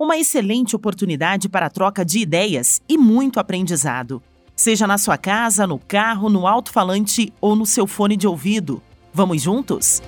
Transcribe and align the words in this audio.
Uma 0.00 0.16
excelente 0.16 0.76
oportunidade 0.76 1.48
para 1.48 1.66
a 1.66 1.70
troca 1.70 2.04
de 2.04 2.20
ideias 2.20 2.80
e 2.88 2.96
muito 2.96 3.40
aprendizado. 3.40 4.22
Seja 4.54 4.86
na 4.86 4.96
sua 4.96 5.18
casa, 5.18 5.66
no 5.66 5.76
carro, 5.76 6.30
no 6.30 6.46
alto-falante 6.46 7.32
ou 7.40 7.56
no 7.56 7.66
seu 7.66 7.84
fone 7.84 8.16
de 8.16 8.24
ouvido. 8.24 8.80
Vamos 9.12 9.42
juntos? 9.42 10.00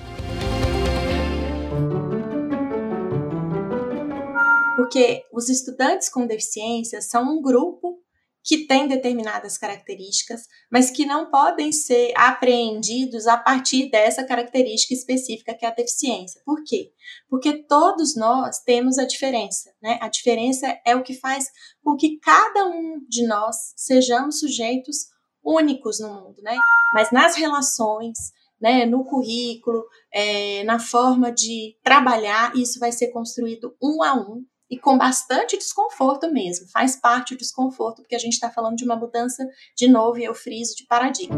Porque 4.77 5.25
os 5.33 5.49
estudantes 5.49 6.07
com 6.07 6.25
deficiência 6.25 7.01
são 7.01 7.23
um 7.23 7.41
grupo 7.41 8.00
que 8.43 8.65
têm 8.65 8.87
determinadas 8.87 9.57
características, 9.57 10.41
mas 10.71 10.89
que 10.89 11.05
não 11.05 11.29
podem 11.29 11.71
ser 11.71 12.11
apreendidos 12.15 13.27
a 13.27 13.37
partir 13.37 13.89
dessa 13.89 14.23
característica 14.23 14.93
específica 14.93 15.53
que 15.53 15.65
é 15.65 15.69
a 15.69 15.73
deficiência. 15.73 16.41
Por 16.45 16.63
quê? 16.63 16.91
Porque 17.29 17.63
todos 17.63 18.15
nós 18.15 18.59
temos 18.59 18.97
a 18.97 19.05
diferença, 19.05 19.71
né? 19.81 19.99
A 20.01 20.09
diferença 20.09 20.79
é 20.85 20.95
o 20.95 21.03
que 21.03 21.13
faz 21.13 21.45
com 21.83 21.95
que 21.95 22.19
cada 22.19 22.67
um 22.67 22.99
de 23.07 23.27
nós 23.27 23.55
sejamos 23.75 24.39
sujeitos 24.39 25.07
únicos 25.43 25.99
no 25.99 26.09
mundo, 26.09 26.41
né? 26.41 26.57
Mas 26.93 27.11
nas 27.11 27.35
relações, 27.35 28.17
né, 28.59 28.85
no 28.85 29.03
currículo, 29.03 29.83
é, 30.13 30.63
na 30.63 30.77
forma 30.79 31.31
de 31.31 31.75
trabalhar, 31.83 32.55
isso 32.55 32.79
vai 32.79 32.91
ser 32.91 33.07
construído 33.07 33.75
um 33.81 34.03
a 34.03 34.13
um 34.13 34.45
e 34.71 34.79
com 34.79 34.97
bastante 34.97 35.57
desconforto 35.57 36.31
mesmo. 36.31 36.65
Faz 36.69 36.95
parte 36.95 37.35
do 37.35 37.39
desconforto, 37.39 38.01
porque 38.01 38.15
a 38.15 38.19
gente 38.19 38.33
está 38.33 38.49
falando 38.49 38.77
de 38.77 38.85
uma 38.85 38.95
mudança, 38.95 39.45
de 39.77 39.89
novo, 39.89 40.17
e 40.17 40.23
eu 40.23 40.33
friso, 40.33 40.73
de 40.77 40.85
paradigma. 40.85 41.35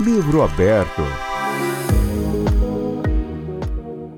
Livro 0.00 0.42
aberto. 0.42 1.02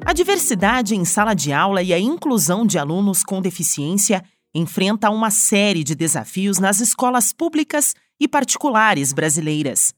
A 0.07 0.13
diversidade 0.15 0.95
em 0.95 1.05
sala 1.05 1.35
de 1.35 1.53
aula 1.53 1.83
e 1.83 1.93
a 1.93 1.99
inclusão 1.99 2.65
de 2.65 2.79
alunos 2.79 3.23
com 3.23 3.43
deficiência 3.43 4.25
enfrenta 4.55 5.11
uma 5.11 5.31
série 5.31 5.85
de 5.85 5.95
desafios 5.95 6.59
nas 6.59 6.81
escolas 6.81 7.31
públicas 7.31 7.95
e 8.19 8.27
particulares 8.27 9.13
brasileiras. 9.13 9.93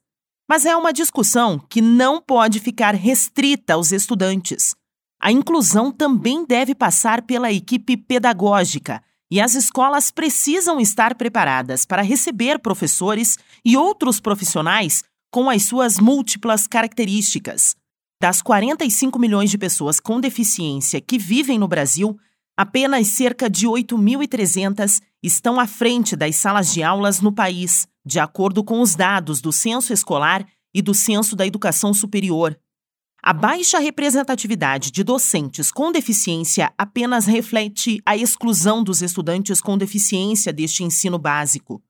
Mas 0.48 0.64
é 0.64 0.74
uma 0.74 0.92
discussão 0.92 1.58
que 1.68 1.82
não 1.82 2.22
pode 2.22 2.58
ficar 2.58 2.94
restrita 2.94 3.74
aos 3.74 3.92
estudantes. 3.92 4.74
A 5.20 5.30
inclusão 5.30 5.92
também 5.92 6.46
deve 6.46 6.74
passar 6.74 7.22
pela 7.22 7.52
equipe 7.52 7.96
pedagógica 7.96 9.02
e 9.30 9.40
as 9.40 9.54
escolas 9.54 10.10
precisam 10.10 10.80
estar 10.80 11.14
preparadas 11.16 11.84
para 11.84 12.00
receber 12.00 12.58
professores 12.60 13.36
e 13.62 13.76
outros 13.76 14.20
profissionais 14.20 15.04
com 15.30 15.50
as 15.50 15.64
suas 15.64 15.98
múltiplas 15.98 16.66
características. 16.66 17.76
Das 18.20 18.40
45 18.40 19.18
milhões 19.18 19.50
de 19.50 19.58
pessoas 19.58 20.00
com 20.00 20.18
deficiência 20.18 21.00
que 21.00 21.18
vivem 21.18 21.58
no 21.58 21.68
Brasil, 21.68 22.18
apenas 22.56 23.08
cerca 23.08 23.50
de 23.50 23.66
8.300 23.66 25.00
estão 25.22 25.58
à 25.58 25.66
frente 25.66 26.14
das 26.16 26.36
salas 26.36 26.72
de 26.72 26.82
aulas 26.82 27.20
no 27.20 27.32
país 27.32 27.86
de 28.08 28.18
acordo 28.18 28.64
com 28.64 28.80
os 28.80 28.94
dados 28.94 29.40
do 29.40 29.52
Censo 29.52 29.92
Escolar 29.92 30.46
e 30.74 30.80
do 30.80 30.94
Censo 30.94 31.36
da 31.36 31.46
Educação 31.46 31.92
Superior. 31.92 32.58
A 33.22 33.32
baixa 33.32 33.78
representatividade 33.78 34.90
de 34.90 35.04
docentes 35.04 35.70
com 35.70 35.92
deficiência 35.92 36.72
apenas 36.78 37.26
reflete 37.26 38.00
a 38.06 38.16
exclusão 38.16 38.82
dos 38.82 39.02
estudantes 39.02 39.60
com 39.60 39.76
deficiência 39.76 40.52
deste 40.52 40.84
ensino 40.84 41.18
básico. 41.18 41.82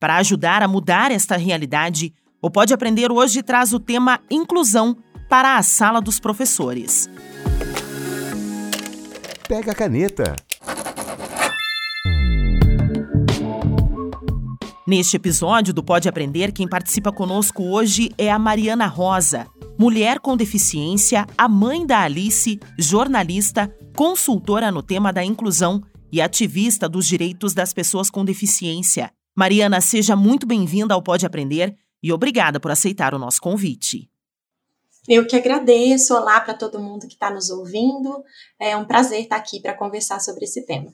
Para 0.00 0.16
ajudar 0.16 0.62
a 0.62 0.68
mudar 0.68 1.10
esta 1.10 1.36
realidade, 1.36 2.14
o 2.40 2.50
Pode 2.50 2.72
Aprender 2.72 3.10
hoje 3.10 3.42
traz 3.42 3.72
o 3.72 3.80
tema 3.80 4.20
Inclusão 4.30 4.96
para 5.28 5.58
a 5.58 5.62
sala 5.62 6.00
dos 6.00 6.18
professores. 6.18 7.10
Pega 9.48 9.72
a 9.72 9.74
caneta. 9.74 10.47
Neste 14.88 15.16
episódio 15.16 15.74
do 15.74 15.84
Pode 15.84 16.08
Aprender, 16.08 16.50
quem 16.50 16.66
participa 16.66 17.12
conosco 17.12 17.62
hoje 17.62 18.10
é 18.16 18.30
a 18.30 18.38
Mariana 18.38 18.86
Rosa, 18.86 19.46
mulher 19.78 20.18
com 20.18 20.34
deficiência, 20.34 21.26
a 21.36 21.46
mãe 21.46 21.84
da 21.84 22.00
Alice, 22.00 22.58
jornalista, 22.78 23.70
consultora 23.94 24.72
no 24.72 24.82
tema 24.82 25.12
da 25.12 25.22
inclusão 25.22 25.82
e 26.10 26.22
ativista 26.22 26.88
dos 26.88 27.06
direitos 27.06 27.52
das 27.52 27.74
pessoas 27.74 28.08
com 28.08 28.24
deficiência. 28.24 29.12
Mariana, 29.36 29.82
seja 29.82 30.16
muito 30.16 30.46
bem-vinda 30.46 30.94
ao 30.94 31.02
Pode 31.02 31.26
Aprender 31.26 31.76
e 32.02 32.10
obrigada 32.10 32.58
por 32.58 32.70
aceitar 32.70 33.12
o 33.12 33.18
nosso 33.18 33.42
convite. 33.42 34.10
Eu 35.06 35.26
que 35.26 35.36
agradeço. 35.36 36.14
Olá 36.14 36.40
para 36.40 36.54
todo 36.54 36.80
mundo 36.80 37.06
que 37.06 37.12
está 37.12 37.30
nos 37.30 37.50
ouvindo. 37.50 38.24
É 38.58 38.74
um 38.74 38.86
prazer 38.86 39.20
estar 39.20 39.36
aqui 39.36 39.60
para 39.60 39.76
conversar 39.76 40.18
sobre 40.18 40.46
esse 40.46 40.64
tema. 40.64 40.90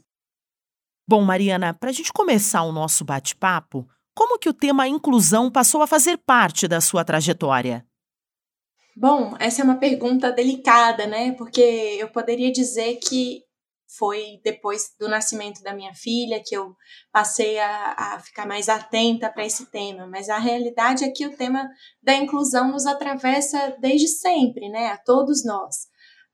Bom, 1.06 1.22
Mariana, 1.22 1.74
para 1.74 1.90
a 1.90 1.92
gente 1.92 2.12
começar 2.12 2.62
o 2.62 2.72
nosso 2.72 3.04
bate-papo, 3.04 3.86
como 4.14 4.38
que 4.38 4.48
o 4.48 4.54
tema 4.54 4.88
inclusão 4.88 5.50
passou 5.50 5.82
a 5.82 5.86
fazer 5.86 6.16
parte 6.16 6.66
da 6.66 6.80
sua 6.80 7.04
trajetória? 7.04 7.84
Bom, 8.96 9.34
essa 9.38 9.60
é 9.60 9.64
uma 9.64 9.76
pergunta 9.76 10.32
delicada, 10.32 11.06
né? 11.06 11.32
Porque 11.32 11.60
eu 11.60 12.08
poderia 12.10 12.50
dizer 12.50 12.96
que 12.96 13.42
foi 13.98 14.40
depois 14.42 14.94
do 14.98 15.08
nascimento 15.08 15.62
da 15.62 15.74
minha 15.74 15.92
filha 15.94 16.42
que 16.44 16.56
eu 16.56 16.74
passei 17.12 17.58
a, 17.58 17.94
a 17.96 18.20
ficar 18.20 18.46
mais 18.46 18.68
atenta 18.68 19.30
para 19.30 19.44
esse 19.44 19.66
tema, 19.70 20.06
mas 20.06 20.28
a 20.28 20.38
realidade 20.38 21.04
é 21.04 21.10
que 21.10 21.26
o 21.26 21.36
tema 21.36 21.68
da 22.02 22.14
inclusão 22.14 22.70
nos 22.70 22.86
atravessa 22.86 23.76
desde 23.80 24.08
sempre, 24.08 24.68
né? 24.68 24.88
A 24.88 24.96
todos 24.96 25.44
nós. 25.44 25.88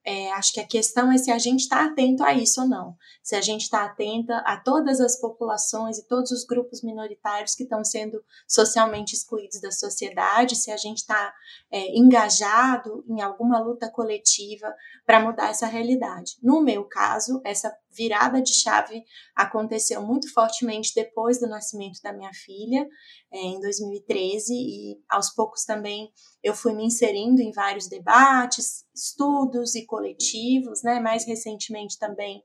É, 0.04 0.32
acho 0.32 0.54
que 0.54 0.60
a 0.60 0.66
questão 0.66 1.12
é 1.12 1.18
se 1.18 1.30
a 1.30 1.38
gente 1.38 1.60
está 1.60 1.84
atento 1.84 2.24
a 2.24 2.32
isso 2.32 2.62
ou 2.62 2.68
não. 2.68 2.96
Se 3.22 3.36
a 3.36 3.40
gente 3.40 3.62
está 3.62 3.84
atenta 3.84 4.38
a 4.38 4.56
todas 4.56 5.00
as 5.00 5.20
populações 5.20 5.98
e 5.98 6.08
todos 6.08 6.30
os 6.30 6.44
grupos 6.44 6.82
minoritários 6.82 7.54
que 7.54 7.64
estão 7.64 7.84
sendo 7.84 8.22
socialmente 8.48 9.14
excluídos 9.14 9.60
da 9.60 9.70
sociedade, 9.70 10.56
se 10.56 10.70
a 10.70 10.76
gente 10.76 10.98
está 10.98 11.34
é, 11.70 11.96
engajado 11.96 13.04
em 13.08 13.20
alguma 13.20 13.60
luta 13.60 13.90
coletiva 13.90 14.74
para 15.06 15.20
mudar 15.20 15.50
essa 15.50 15.66
realidade. 15.66 16.36
No 16.42 16.62
meu 16.62 16.84
caso, 16.84 17.40
essa 17.44 17.74
virada 17.90 18.40
de 18.40 18.52
chave 18.54 19.02
aconteceu 19.34 20.00
muito 20.02 20.32
fortemente 20.32 20.92
depois 20.94 21.40
do 21.40 21.48
nascimento 21.48 22.00
da 22.02 22.12
minha 22.12 22.32
filha, 22.32 22.88
é, 23.32 23.38
em 23.38 23.60
2013, 23.60 24.54
e 24.54 25.00
aos 25.08 25.30
poucos 25.30 25.64
também 25.64 26.12
eu 26.42 26.54
fui 26.54 26.72
me 26.72 26.84
inserindo 26.84 27.42
em 27.42 27.52
vários 27.52 27.88
debates, 27.88 28.84
estudos 28.94 29.74
e 29.74 29.84
coletivos, 29.84 30.82
né? 30.82 31.00
Mais 31.00 31.26
recentemente 31.26 31.98
também 31.98 32.42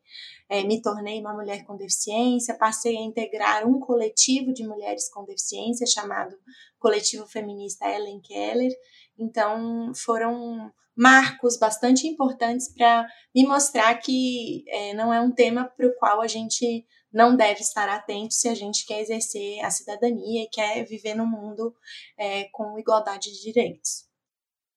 é, 0.50 0.64
me 0.64 0.82
tornei 0.82 1.20
uma 1.20 1.34
mulher 1.34 1.64
com 1.66 1.78
deficiência, 1.78 2.58
passei 2.58 2.98
a 2.98 3.02
integrar 3.02 3.68
um 3.68 3.80
coletivo 3.80 4.54
de 4.54 4.66
mulheres 4.66 5.10
com 5.10 5.26
deficiência 5.26 5.88
chamado 5.88 6.36
Coletivo 6.80 7.28
Feminista 7.28 7.88
Ellen 7.90 8.20
Keller. 8.22 8.72
Então, 9.18 9.92
foram 9.96 10.72
marcos 10.96 11.58
bastante 11.58 12.08
importantes 12.08 12.74
para 12.74 13.06
me 13.34 13.46
mostrar 13.46 13.94
que 13.96 14.64
é, 14.68 14.94
não 14.94 15.14
é 15.14 15.20
um 15.20 15.32
tema 15.32 15.66
para 15.66 15.88
o 15.88 15.96
qual 15.96 16.22
a 16.22 16.28
gente 16.28 16.86
não 17.12 17.36
deve 17.36 17.62
estar 17.62 17.88
atento 17.90 18.34
se 18.34 18.48
a 18.48 18.56
gente 18.56 18.86
quer 18.86 19.02
exercer 19.02 19.64
a 19.64 19.70
cidadania 19.70 20.44
e 20.44 20.50
quer 20.50 20.86
viver 20.86 21.16
num 21.16 21.26
mundo 21.26 21.74
é, 22.18 22.46
com 22.52 22.78
igualdade 22.78 23.32
de 23.32 23.42
direitos. 23.42 24.06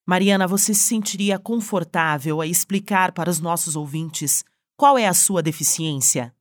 Mariana, 0.05 0.47
você 0.47 0.73
se 0.73 0.81
sentiria 0.81 1.37
confortável 1.37 2.41
a 2.41 2.47
explicar 2.47 3.11
para 3.11 3.29
os 3.29 3.39
nossos 3.39 3.75
ouvintes 3.75 4.43
qual 4.75 4.97
é 4.97 5.05
a 5.05 5.13
sua 5.13 5.43
deficiência? 5.43 6.33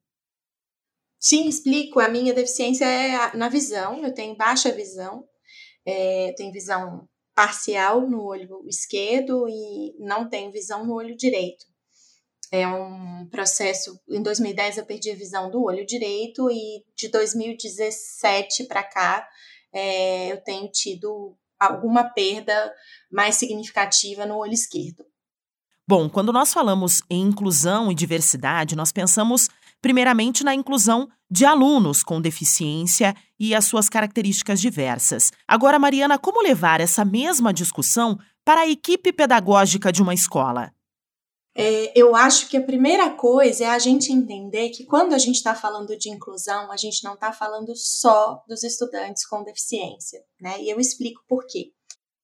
Sim, 1.19 1.49
explico. 1.49 1.99
A 1.99 2.09
minha 2.09 2.33
deficiência 2.33 2.85
é 2.85 3.37
na 3.37 3.49
visão. 3.49 4.03
Eu 4.05 4.15
tenho 4.15 4.37
baixa 4.37 4.71
visão. 4.71 5.29
É, 5.85 6.33
tenho 6.37 6.53
visão 6.53 7.09
parcial 7.39 8.01
no 8.01 8.25
olho 8.25 8.65
esquerdo 8.67 9.49
e 9.49 9.95
não 10.01 10.29
tenho 10.29 10.51
visão 10.51 10.85
no 10.85 10.95
olho 10.95 11.17
direito. 11.17 11.65
É 12.51 12.67
um 12.67 13.29
processo. 13.31 13.97
Em 14.09 14.21
2010 14.21 14.79
eu 14.79 14.85
perdi 14.85 15.13
a 15.13 15.15
visão 15.15 15.49
do 15.49 15.63
olho 15.63 15.87
direito 15.87 16.51
e 16.51 16.83
de 16.97 17.07
2017 17.07 18.65
para 18.65 18.83
cá 18.83 19.29
é, 19.73 20.33
eu 20.33 20.43
tenho 20.43 20.69
tido 20.73 21.37
alguma 21.61 22.03
perda 22.13 22.75
mais 23.09 23.37
significativa 23.37 24.27
no 24.27 24.37
olho 24.37 24.53
esquerdo. 24.53 25.07
Bom, 25.87 26.11
quando 26.11 26.33
nós 26.33 26.53
falamos 26.53 27.03
em 27.09 27.23
inclusão 27.23 27.93
e 27.93 27.95
diversidade, 27.95 28.75
nós 28.75 28.91
pensamos 28.91 29.49
primeiramente 29.81 30.43
na 30.43 30.57
inclusão 30.57 31.09
de 31.31 31.45
alunos 31.45 32.03
com 32.03 32.21
deficiência 32.21 33.15
e 33.39 33.55
as 33.55 33.65
suas 33.65 33.89
características 33.89 34.61
diversas. 34.61 35.33
Agora, 35.47 35.79
Mariana, 35.79 36.19
como 36.19 36.43
levar 36.43 36.81
essa 36.81 37.05
mesma 37.05 37.53
discussão 37.53 38.19
para 38.45 38.63
a 38.63 38.69
equipe 38.69 39.13
pedagógica 39.13 39.93
de 39.93 40.03
uma 40.03 40.15
escola? 40.15 40.73
É, 41.61 41.93
eu 41.99 42.15
acho 42.15 42.49
que 42.49 42.57
a 42.57 42.63
primeira 42.63 43.11
coisa 43.11 43.65
é 43.65 43.67
a 43.67 43.79
gente 43.81 44.13
entender 44.13 44.71
que 44.71 44.85
quando 44.85 45.13
a 45.13 45.19
gente 45.19 45.35
está 45.35 45.57
falando 45.57 45.97
de 45.99 46.09
inclusão, 46.09 46.71
a 46.71 46.77
gente 46.77 47.03
não 47.03 47.15
está 47.15 47.33
falando 47.33 47.75
só 47.75 48.45
dos 48.47 48.63
estudantes 48.63 49.27
com 49.27 49.43
deficiência, 49.43 50.23
né? 50.41 50.63
E 50.63 50.71
eu 50.71 50.79
explico 50.79 51.21
por 51.27 51.45
quê. 51.47 51.73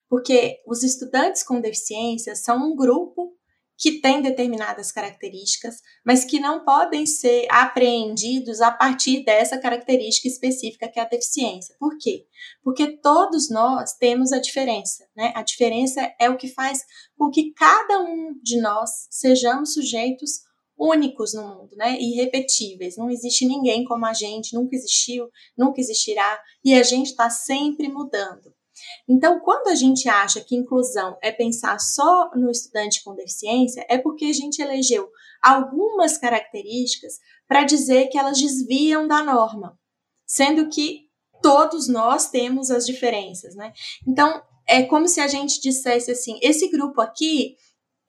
Porque 0.08 0.62
os 0.66 0.84
estudantes 0.84 1.42
com 1.42 1.60
deficiência 1.60 2.36
são 2.36 2.58
um 2.58 2.76
grupo 2.76 3.36
que 3.76 4.00
tem 4.00 4.22
determinadas 4.22 4.92
características, 4.92 5.76
mas 6.04 6.24
que 6.24 6.38
não 6.38 6.64
podem 6.64 7.06
ser 7.06 7.46
apreendidos 7.50 8.60
a 8.60 8.70
partir 8.70 9.24
dessa 9.24 9.58
característica 9.58 10.28
específica 10.28 10.88
que 10.88 10.98
é 10.98 11.02
a 11.02 11.08
deficiência. 11.08 11.74
Por 11.78 11.96
quê? 11.98 12.26
Porque 12.62 12.96
todos 12.98 13.50
nós 13.50 13.94
temos 13.94 14.32
a 14.32 14.38
diferença, 14.38 15.04
né? 15.16 15.32
A 15.34 15.42
diferença 15.42 16.00
é 16.20 16.30
o 16.30 16.36
que 16.36 16.48
faz 16.48 16.80
com 17.16 17.30
que 17.30 17.52
cada 17.52 18.00
um 18.00 18.38
de 18.42 18.60
nós 18.60 18.90
sejamos 19.10 19.74
sujeitos 19.74 20.44
únicos 20.78 21.34
no 21.34 21.42
mundo, 21.42 21.76
né? 21.76 21.98
Irrepetíveis. 22.00 22.96
Não 22.96 23.10
existe 23.10 23.46
ninguém 23.46 23.84
como 23.84 24.06
a 24.06 24.12
gente, 24.12 24.54
nunca 24.54 24.76
existiu, 24.76 25.28
nunca 25.56 25.80
existirá, 25.80 26.40
e 26.64 26.74
a 26.74 26.82
gente 26.82 27.10
está 27.10 27.30
sempre 27.30 27.88
mudando. 27.88 28.54
Então, 29.08 29.40
quando 29.40 29.68
a 29.68 29.74
gente 29.74 30.08
acha 30.08 30.40
que 30.40 30.56
inclusão 30.56 31.16
é 31.22 31.30
pensar 31.30 31.78
só 31.78 32.30
no 32.34 32.50
estudante 32.50 33.02
com 33.02 33.14
deficiência, 33.14 33.84
é 33.88 33.98
porque 33.98 34.26
a 34.26 34.32
gente 34.32 34.60
elegeu 34.60 35.08
algumas 35.42 36.16
características 36.18 37.14
para 37.46 37.64
dizer 37.64 38.08
que 38.08 38.18
elas 38.18 38.38
desviam 38.38 39.06
da 39.06 39.22
norma, 39.22 39.78
sendo 40.26 40.68
que 40.68 41.04
todos 41.42 41.88
nós 41.88 42.30
temos 42.30 42.70
as 42.70 42.86
diferenças, 42.86 43.54
né? 43.54 43.72
Então, 44.06 44.42
é 44.66 44.82
como 44.82 45.06
se 45.06 45.20
a 45.20 45.28
gente 45.28 45.60
dissesse 45.60 46.10
assim: 46.10 46.38
esse 46.42 46.70
grupo 46.70 47.00
aqui 47.00 47.56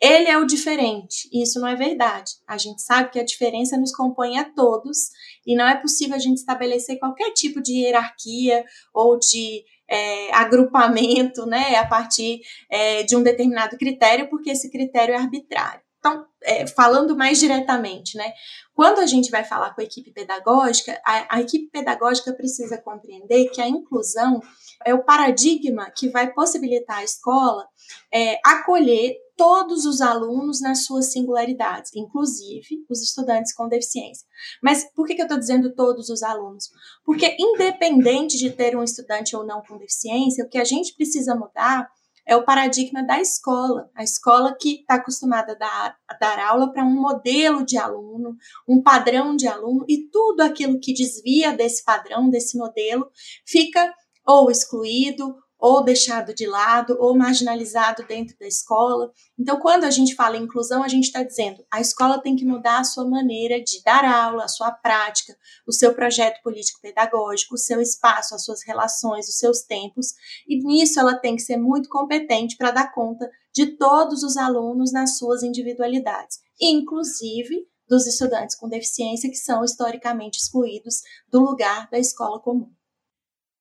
ele 0.02 0.28
é 0.28 0.38
o 0.38 0.46
diferente. 0.46 1.30
E 1.32 1.42
isso 1.42 1.60
não 1.60 1.68
é 1.68 1.76
verdade. 1.76 2.34
A 2.48 2.58
gente 2.58 2.82
sabe 2.82 3.12
que 3.12 3.20
a 3.20 3.26
diferença 3.26 3.78
nos 3.78 3.94
compõe 3.94 4.38
a 4.38 4.44
todos 4.44 5.10
e 5.46 5.56
não 5.56 5.68
é 5.68 5.76
possível 5.80 6.16
a 6.16 6.20
gente 6.20 6.38
estabelecer 6.38 7.00
qualquer 7.00 7.32
tipo 7.32 7.62
de 7.62 7.74
hierarquia 7.74 8.66
ou 8.94 9.18
de 9.18 9.64
é, 9.90 10.34
agrupamento 10.34 11.46
né, 11.46 11.76
a 11.76 11.86
partir 11.86 12.42
é, 12.70 13.04
de 13.04 13.16
um 13.16 13.24
determinado 13.24 13.78
critério, 13.78 14.30
porque 14.30 14.52
esse 14.52 14.70
critério 14.70 15.14
é 15.14 15.18
arbitrário. 15.18 15.82
Então, 16.00 16.24
é, 16.44 16.68
falando 16.68 17.18
mais 17.18 17.40
diretamente, 17.40 18.16
né, 18.16 18.32
quando 18.76 19.00
a 19.00 19.08
gente 19.08 19.32
vai 19.32 19.44
falar 19.44 19.74
com 19.74 19.82
a 19.82 19.84
equipe 19.84 20.12
pedagógica, 20.12 21.02
a, 21.04 21.38
a 21.38 21.42
equipe 21.42 21.68
pedagógica 21.72 22.32
precisa 22.34 22.78
compreender 22.78 23.50
que 23.50 23.60
a 23.60 23.68
inclusão 23.68 24.40
é 24.86 24.94
o 24.94 25.04
paradigma 25.04 25.90
que 25.90 26.10
vai 26.10 26.32
possibilitar 26.32 27.00
à 27.00 27.04
escola 27.04 27.68
é, 28.14 28.40
acolher 28.46 29.16
todos 29.36 29.86
os 29.86 30.02
alunos 30.02 30.62
nas 30.62 30.86
suas 30.86 31.12
singularidades, 31.12 31.92
inclusive 31.94 32.86
os 32.90 33.02
estudantes 33.02 33.54
com 33.54 33.68
deficiência. 33.68 34.26
Mas 34.62 34.86
por 34.94 35.06
que, 35.06 35.16
que 35.16 35.22
eu 35.22 35.26
estou 35.26 35.40
dizendo 35.40 35.74
todos 35.74 36.10
os 36.10 36.24
alunos? 36.24 36.70
Porque, 37.04 37.36
independente 37.40 38.38
de 38.38 38.52
ter 38.52 38.76
um 38.76 38.84
estudante 38.84 39.36
ou 39.36 39.46
não 39.46 39.62
com 39.62 39.78
deficiência, 39.78 40.46
o 40.46 40.50
que 40.50 40.58
a 40.58 40.64
gente 40.64 40.96
precisa 40.96 41.36
mudar 41.36 41.88
é 42.26 42.36
o 42.36 42.44
paradigma 42.44 43.04
da 43.04 43.20
escola. 43.22 43.90
A 43.94 44.04
escola 44.04 44.56
que 44.60 44.80
está 44.82 44.96
acostumada 44.96 45.52
a 45.54 45.56
dar, 45.56 45.98
a 46.08 46.14
dar 46.16 46.40
aula 46.40 46.72
para 46.72 46.84
um 46.84 47.00
modelo 47.02 47.64
de 47.64 47.78
aluno, 47.78 48.36
um 48.68 48.82
padrão 48.82 49.36
de 49.36 49.48
aluno, 49.48 49.86
e 49.88 50.10
tudo 50.10 50.42
aquilo 50.42 50.80
que 50.80 50.94
desvia 50.94 51.52
desse 51.52 51.84
padrão, 51.84 52.30
desse 52.30 52.58
modelo, 52.58 53.08
fica 53.46 53.94
ou 54.26 54.50
excluído 54.50 55.36
ou 55.66 55.84
deixado 55.84 56.32
de 56.32 56.46
lado, 56.46 56.96
ou 57.00 57.18
marginalizado 57.18 58.06
dentro 58.06 58.38
da 58.38 58.46
escola. 58.46 59.12
Então, 59.36 59.60
quando 59.60 59.84
a 59.84 59.90
gente 59.90 60.14
fala 60.14 60.38
em 60.38 60.44
inclusão, 60.44 60.84
a 60.84 60.88
gente 60.88 61.06
está 61.06 61.24
dizendo 61.24 61.66
a 61.72 61.82
escola 61.82 62.22
tem 62.22 62.36
que 62.36 62.46
mudar 62.46 62.82
a 62.82 62.84
sua 62.84 63.04
maneira 63.04 63.60
de 63.60 63.82
dar 63.84 64.06
aula, 64.06 64.44
a 64.44 64.48
sua 64.48 64.70
prática, 64.70 65.36
o 65.66 65.72
seu 65.72 65.96
projeto 65.96 66.40
político-pedagógico, 66.44 67.56
o 67.56 67.58
seu 67.58 67.82
espaço, 67.82 68.36
as 68.36 68.46
suas 68.46 68.64
relações, 68.64 69.28
os 69.28 69.40
seus 69.40 69.64
tempos, 69.64 70.14
e 70.48 70.64
nisso 70.64 71.00
ela 71.00 71.16
tem 71.16 71.36
que 71.36 71.42
ser 71.42 71.58
muito 71.58 71.90
competente 71.90 72.56
para 72.58 72.70
dar 72.70 72.94
conta 72.94 73.28
de 73.52 73.76
todos 73.76 74.22
os 74.22 74.38
alunos 74.38 74.94
nas 74.94 75.18
suas 75.18 75.42
individualidades, 75.42 76.42
inclusive 76.62 77.68
dos 77.90 78.06
estudantes 78.06 78.56
com 78.56 78.70
deficiência 78.70 79.32
que 79.32 79.36
são 79.36 79.64
historicamente 79.64 80.38
excluídos 80.38 81.02
do 81.32 81.40
lugar 81.40 81.90
da 81.90 81.98
escola 81.98 82.40
comum. 82.40 82.70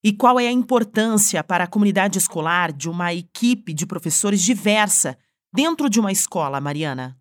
E 0.05 0.13
qual 0.13 0.39
é 0.39 0.47
a 0.47 0.53
importância 0.53 1.43
para 1.43 1.65
a 1.65 1.67
comunidade 1.67 2.19
escolar 2.19 2.71
de 2.71 2.91
uma 2.91 3.15
equipe 3.15 3.73
de 3.73 3.87
professores 3.87 4.43
diversa 4.43 5.17
dentro 5.51 5.89
de 5.89 5.99
uma 5.99 6.13
escola, 6.13 6.61
Mariana? 6.61 7.19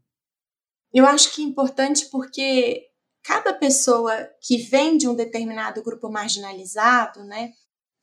Eu 0.93 1.05
acho 1.05 1.33
que 1.33 1.41
é 1.41 1.45
importante 1.45 2.09
porque 2.11 2.81
cada 3.23 3.53
pessoa 3.53 4.13
que 4.41 4.57
vem 4.57 4.97
de 4.97 5.07
um 5.07 5.15
determinado 5.15 5.81
grupo 5.81 6.11
marginalizado, 6.11 7.23
né, 7.23 7.53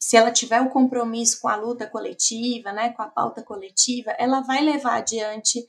se 0.00 0.16
ela 0.16 0.32
tiver 0.32 0.62
o 0.62 0.70
compromisso 0.70 1.40
com 1.42 1.48
a 1.48 1.56
luta 1.56 1.86
coletiva, 1.86 2.72
né, 2.72 2.90
com 2.94 3.02
a 3.02 3.08
pauta 3.08 3.42
coletiva, 3.42 4.12
ela 4.12 4.40
vai 4.40 4.62
levar 4.64 4.96
adiante 4.96 5.62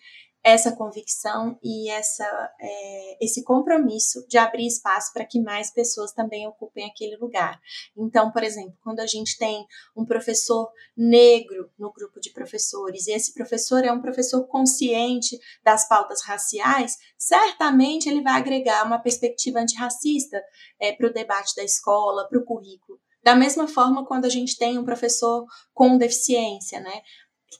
essa 0.43 0.75
convicção 0.75 1.57
e 1.63 1.89
essa, 1.89 2.25
é, 2.59 3.25
esse 3.25 3.43
compromisso 3.43 4.25
de 4.27 4.37
abrir 4.37 4.65
espaço 4.65 5.13
para 5.13 5.25
que 5.25 5.39
mais 5.39 5.71
pessoas 5.71 6.13
também 6.13 6.47
ocupem 6.47 6.85
aquele 6.85 7.15
lugar. 7.17 7.59
Então, 7.95 8.31
por 8.31 8.43
exemplo, 8.43 8.75
quando 8.83 8.99
a 8.99 9.05
gente 9.05 9.37
tem 9.37 9.65
um 9.95 10.05
professor 10.05 10.71
negro 10.97 11.69
no 11.77 11.91
grupo 11.91 12.19
de 12.19 12.31
professores, 12.31 13.07
e 13.07 13.11
esse 13.11 13.33
professor 13.33 13.85
é 13.85 13.91
um 13.91 14.01
professor 14.01 14.47
consciente 14.47 15.39
das 15.63 15.87
pautas 15.87 16.23
raciais, 16.23 16.97
certamente 17.17 18.09
ele 18.09 18.21
vai 18.21 18.33
agregar 18.33 18.83
uma 18.85 18.99
perspectiva 18.99 19.59
antirracista 19.59 20.41
é, 20.79 20.91
para 20.91 21.07
o 21.07 21.13
debate 21.13 21.55
da 21.55 21.63
escola, 21.63 22.27
para 22.27 22.39
o 22.39 22.45
currículo. 22.45 22.99
Da 23.23 23.35
mesma 23.35 23.67
forma, 23.67 24.05
quando 24.05 24.25
a 24.25 24.29
gente 24.29 24.57
tem 24.57 24.79
um 24.79 24.83
professor 24.83 25.45
com 25.73 25.97
deficiência, 25.97 26.79
né? 26.79 27.01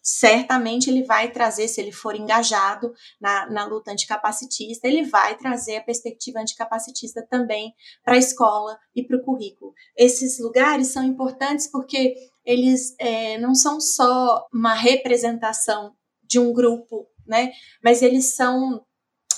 Certamente 0.01 0.89
ele 0.89 1.03
vai 1.03 1.31
trazer, 1.31 1.67
se 1.67 1.81
ele 1.81 1.91
for 1.91 2.15
engajado 2.15 2.93
na, 3.19 3.49
na 3.49 3.65
luta 3.65 3.91
anticapacitista, 3.91 4.87
ele 4.87 5.03
vai 5.03 5.37
trazer 5.37 5.77
a 5.77 5.83
perspectiva 5.83 6.39
anticapacitista 6.39 7.25
também 7.29 7.73
para 8.03 8.15
a 8.15 8.19
escola 8.19 8.77
e 8.95 9.03
para 9.03 9.17
o 9.17 9.23
currículo. 9.23 9.73
Esses 9.97 10.39
lugares 10.39 10.87
são 10.87 11.03
importantes 11.03 11.69
porque 11.69 12.15
eles 12.45 12.95
é, 12.99 13.37
não 13.37 13.53
são 13.53 13.79
só 13.79 14.45
uma 14.53 14.73
representação 14.73 15.93
de 16.23 16.39
um 16.39 16.53
grupo, 16.53 17.07
né? 17.27 17.51
Mas 17.83 18.01
eles 18.01 18.35
são 18.35 18.83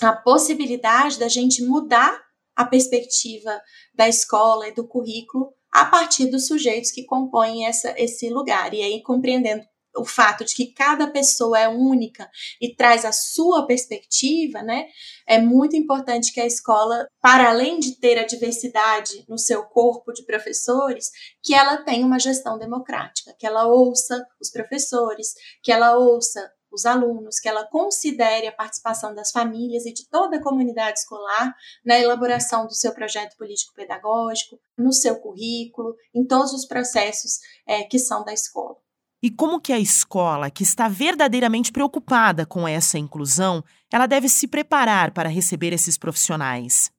a 0.00 0.12
possibilidade 0.12 1.18
da 1.18 1.28
gente 1.28 1.62
mudar 1.62 2.22
a 2.56 2.64
perspectiva 2.64 3.60
da 3.94 4.08
escola 4.08 4.68
e 4.68 4.74
do 4.74 4.86
currículo 4.86 5.52
a 5.72 5.84
partir 5.86 6.26
dos 6.26 6.46
sujeitos 6.46 6.92
que 6.92 7.04
compõem 7.04 7.66
essa, 7.66 7.92
esse 7.98 8.28
lugar. 8.30 8.72
E 8.72 8.80
aí, 8.80 9.02
compreendendo 9.02 9.64
o 9.96 10.04
fato 10.04 10.44
de 10.44 10.54
que 10.54 10.72
cada 10.72 11.06
pessoa 11.06 11.58
é 11.58 11.68
única 11.68 12.28
e 12.60 12.74
traz 12.74 13.04
a 13.04 13.12
sua 13.12 13.66
perspectiva, 13.66 14.62
né? 14.62 14.86
É 15.26 15.40
muito 15.40 15.76
importante 15.76 16.32
que 16.32 16.40
a 16.40 16.46
escola, 16.46 17.06
para 17.20 17.50
além 17.50 17.78
de 17.78 17.96
ter 17.98 18.18
a 18.18 18.26
diversidade 18.26 19.24
no 19.28 19.38
seu 19.38 19.62
corpo 19.64 20.12
de 20.12 20.24
professores, 20.24 21.10
que 21.42 21.54
ela 21.54 21.78
tenha 21.78 22.04
uma 22.04 22.18
gestão 22.18 22.58
democrática, 22.58 23.34
que 23.38 23.46
ela 23.46 23.66
ouça 23.66 24.26
os 24.40 24.50
professores, 24.50 25.34
que 25.62 25.72
ela 25.72 25.96
ouça 25.96 26.50
os 26.74 26.84
alunos, 26.84 27.38
que 27.38 27.48
ela 27.48 27.66
considere 27.68 28.48
a 28.48 28.52
participação 28.52 29.14
das 29.14 29.30
famílias 29.30 29.86
e 29.86 29.92
de 29.92 30.08
toda 30.08 30.36
a 30.36 30.42
comunidade 30.42 30.98
escolar 30.98 31.54
na 31.84 31.98
elaboração 31.98 32.66
do 32.66 32.74
seu 32.74 32.92
projeto 32.92 33.36
político-pedagógico, 33.36 34.58
no 34.76 34.92
seu 34.92 35.20
currículo, 35.20 35.94
em 36.12 36.26
todos 36.26 36.52
os 36.52 36.66
processos 36.66 37.38
é, 37.66 37.84
que 37.84 37.98
são 37.98 38.24
da 38.24 38.32
escola. 38.32 38.83
E 39.24 39.30
como 39.30 39.58
que 39.58 39.72
a 39.72 39.78
escola, 39.78 40.50
que 40.50 40.62
está 40.62 40.86
verdadeiramente 40.86 41.72
preocupada 41.72 42.44
com 42.44 42.68
essa 42.68 42.98
inclusão, 42.98 43.64
ela 43.90 44.06
deve 44.06 44.28
se 44.28 44.46
preparar 44.46 45.12
para 45.14 45.30
receber 45.30 45.72
esses 45.72 45.96
profissionais? 45.96 46.90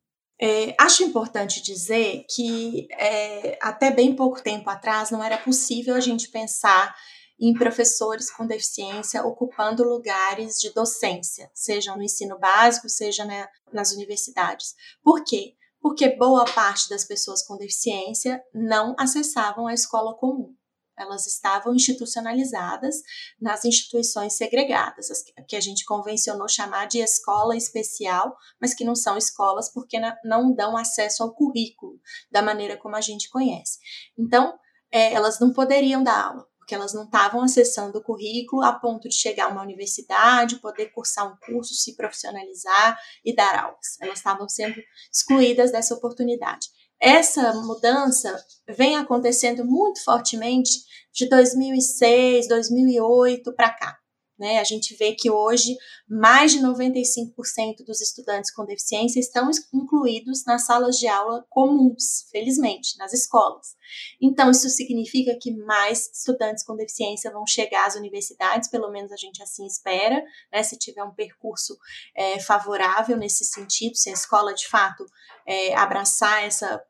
É, 0.42 0.76
acho 0.80 1.04
importante 1.04 1.62
dizer 1.62 2.26
que 2.28 2.88
é, 2.94 3.60
até 3.62 3.92
bem 3.92 4.16
pouco 4.16 4.42
tempo 4.42 4.68
atrás 4.72 5.12
não 5.12 5.24
era 5.24 5.38
possível 5.38 5.94
a 5.94 6.00
gente 6.00 6.30
pensar 6.30 6.96
em 7.40 7.54
professores 7.54 8.32
com 8.32 8.48
deficiência 8.48 9.24
ocupando 9.24 9.84
lugares 9.84 10.56
de 10.60 10.74
docência, 10.74 11.52
seja 11.54 11.96
no 11.96 12.02
ensino 12.02 12.40
básico, 12.40 12.90
seja 12.90 13.24
né, 13.24 13.48
nas 13.72 13.92
universidades. 13.92 14.74
Por 15.04 15.24
quê? 15.24 15.54
Porque 15.80 16.16
boa 16.16 16.46
parte 16.46 16.90
das 16.90 17.06
pessoas 17.06 17.46
com 17.46 17.56
deficiência 17.56 18.42
não 18.52 18.96
acessavam 18.98 19.68
a 19.68 19.76
escola 19.76 20.16
comum. 20.16 20.56
Elas 20.98 21.26
estavam 21.28 21.76
institucionalizadas 21.76 22.96
nas 23.40 23.66
instituições 23.66 24.34
segregadas, 24.34 25.12
as 25.12 25.24
que 25.48 25.56
a 25.56 25.62
gente 25.62 25.86
convencionou 25.86 26.48
chamar 26.48 26.88
de 26.88 27.00
escola 27.00 27.56
especial, 27.56 28.36
mas 28.60 28.74
que 28.74 28.84
não 28.84 28.96
são 28.96 29.18
escolas 29.18 29.72
porque 29.72 30.00
não 30.24 30.54
dão 30.54 30.78
acesso 30.78 31.24
ao 31.24 31.34
currículo 31.34 32.00
da 32.32 32.42
maneira 32.42 32.78
como 32.78 32.96
a 32.96 33.02
gente 33.02 33.30
conhece. 33.30 33.80
Então, 34.18 34.58
é, 34.92 35.14
elas 35.14 35.40
não 35.40 35.52
poderiam 35.52 36.04
dar 36.04 36.28
aula 36.28 36.48
porque 36.66 36.74
elas 36.74 36.96
não 36.96 37.04
estavam 37.04 37.44
acessando 37.44 38.00
o 38.00 38.04
currículo 38.04 38.64
a 38.64 38.74
ponto 38.74 39.08
de 39.08 39.14
chegar 39.14 39.46
a 39.46 39.50
uma 39.50 39.62
universidade, 39.62 40.60
poder 40.60 40.88
cursar 40.88 41.32
um 41.32 41.38
curso, 41.38 41.76
se 41.76 41.96
profissionalizar 41.96 43.00
e 43.24 43.36
dar 43.36 43.56
aulas. 43.66 44.02
Elas 44.02 44.18
estavam 44.18 44.50
sendo 44.50 44.82
excluídas 45.14 45.72
dessa 45.72 45.94
oportunidade. 45.94 46.68
Essa 47.02 47.54
mudança 47.54 48.44
vem 48.68 48.96
acontecendo 48.98 49.66
muito 49.66 50.04
fortemente 50.04 50.72
de 51.14 51.30
2006, 51.30 52.48
2008 52.48 53.54
para 53.56 53.70
cá. 53.72 53.98
Né? 54.38 54.60
A 54.60 54.64
gente 54.64 54.96
vê 54.96 55.14
que 55.14 55.32
hoje 55.32 55.76
mais 56.08 56.52
de 56.52 56.60
95% 56.60 57.86
dos 57.86 58.02
estudantes 58.02 58.54
com 58.54 58.66
deficiência 58.66 59.20
estão 59.20 59.50
incluídos 59.74 60.46
nas 60.46 60.66
salas 60.66 60.98
de 60.98 61.08
aula 61.08 61.46
comuns, 61.50 62.28
felizmente, 62.32 62.98
nas 62.98 63.14
escolas. 63.14 63.76
Então, 64.22 64.52
isso 64.52 64.70
significa 64.70 65.38
que 65.40 65.56
mais 65.56 66.10
estudantes 66.14 66.64
com 66.64 66.76
deficiência 66.76 67.32
vão 67.32 67.46
chegar 67.48 67.88
às 67.88 67.96
universidades, 67.96 68.70
pelo 68.70 68.92
menos 68.92 69.12
a 69.12 69.18
gente 69.18 69.42
assim 69.42 69.66
espera, 69.66 70.24
né? 70.52 70.62
se 70.64 70.78
tiver 70.78 71.04
um 71.04 71.14
percurso 71.14 71.78
é, 72.16 72.40
favorável 72.40 73.18
nesse 73.18 73.46
sentido, 73.46 73.96
se 73.96 74.10
a 74.10 74.14
escola 74.14 74.54
de 74.54 74.68
fato 74.68 75.06
é, 75.48 75.74
abraçar 75.76 76.44
essa 76.44 76.84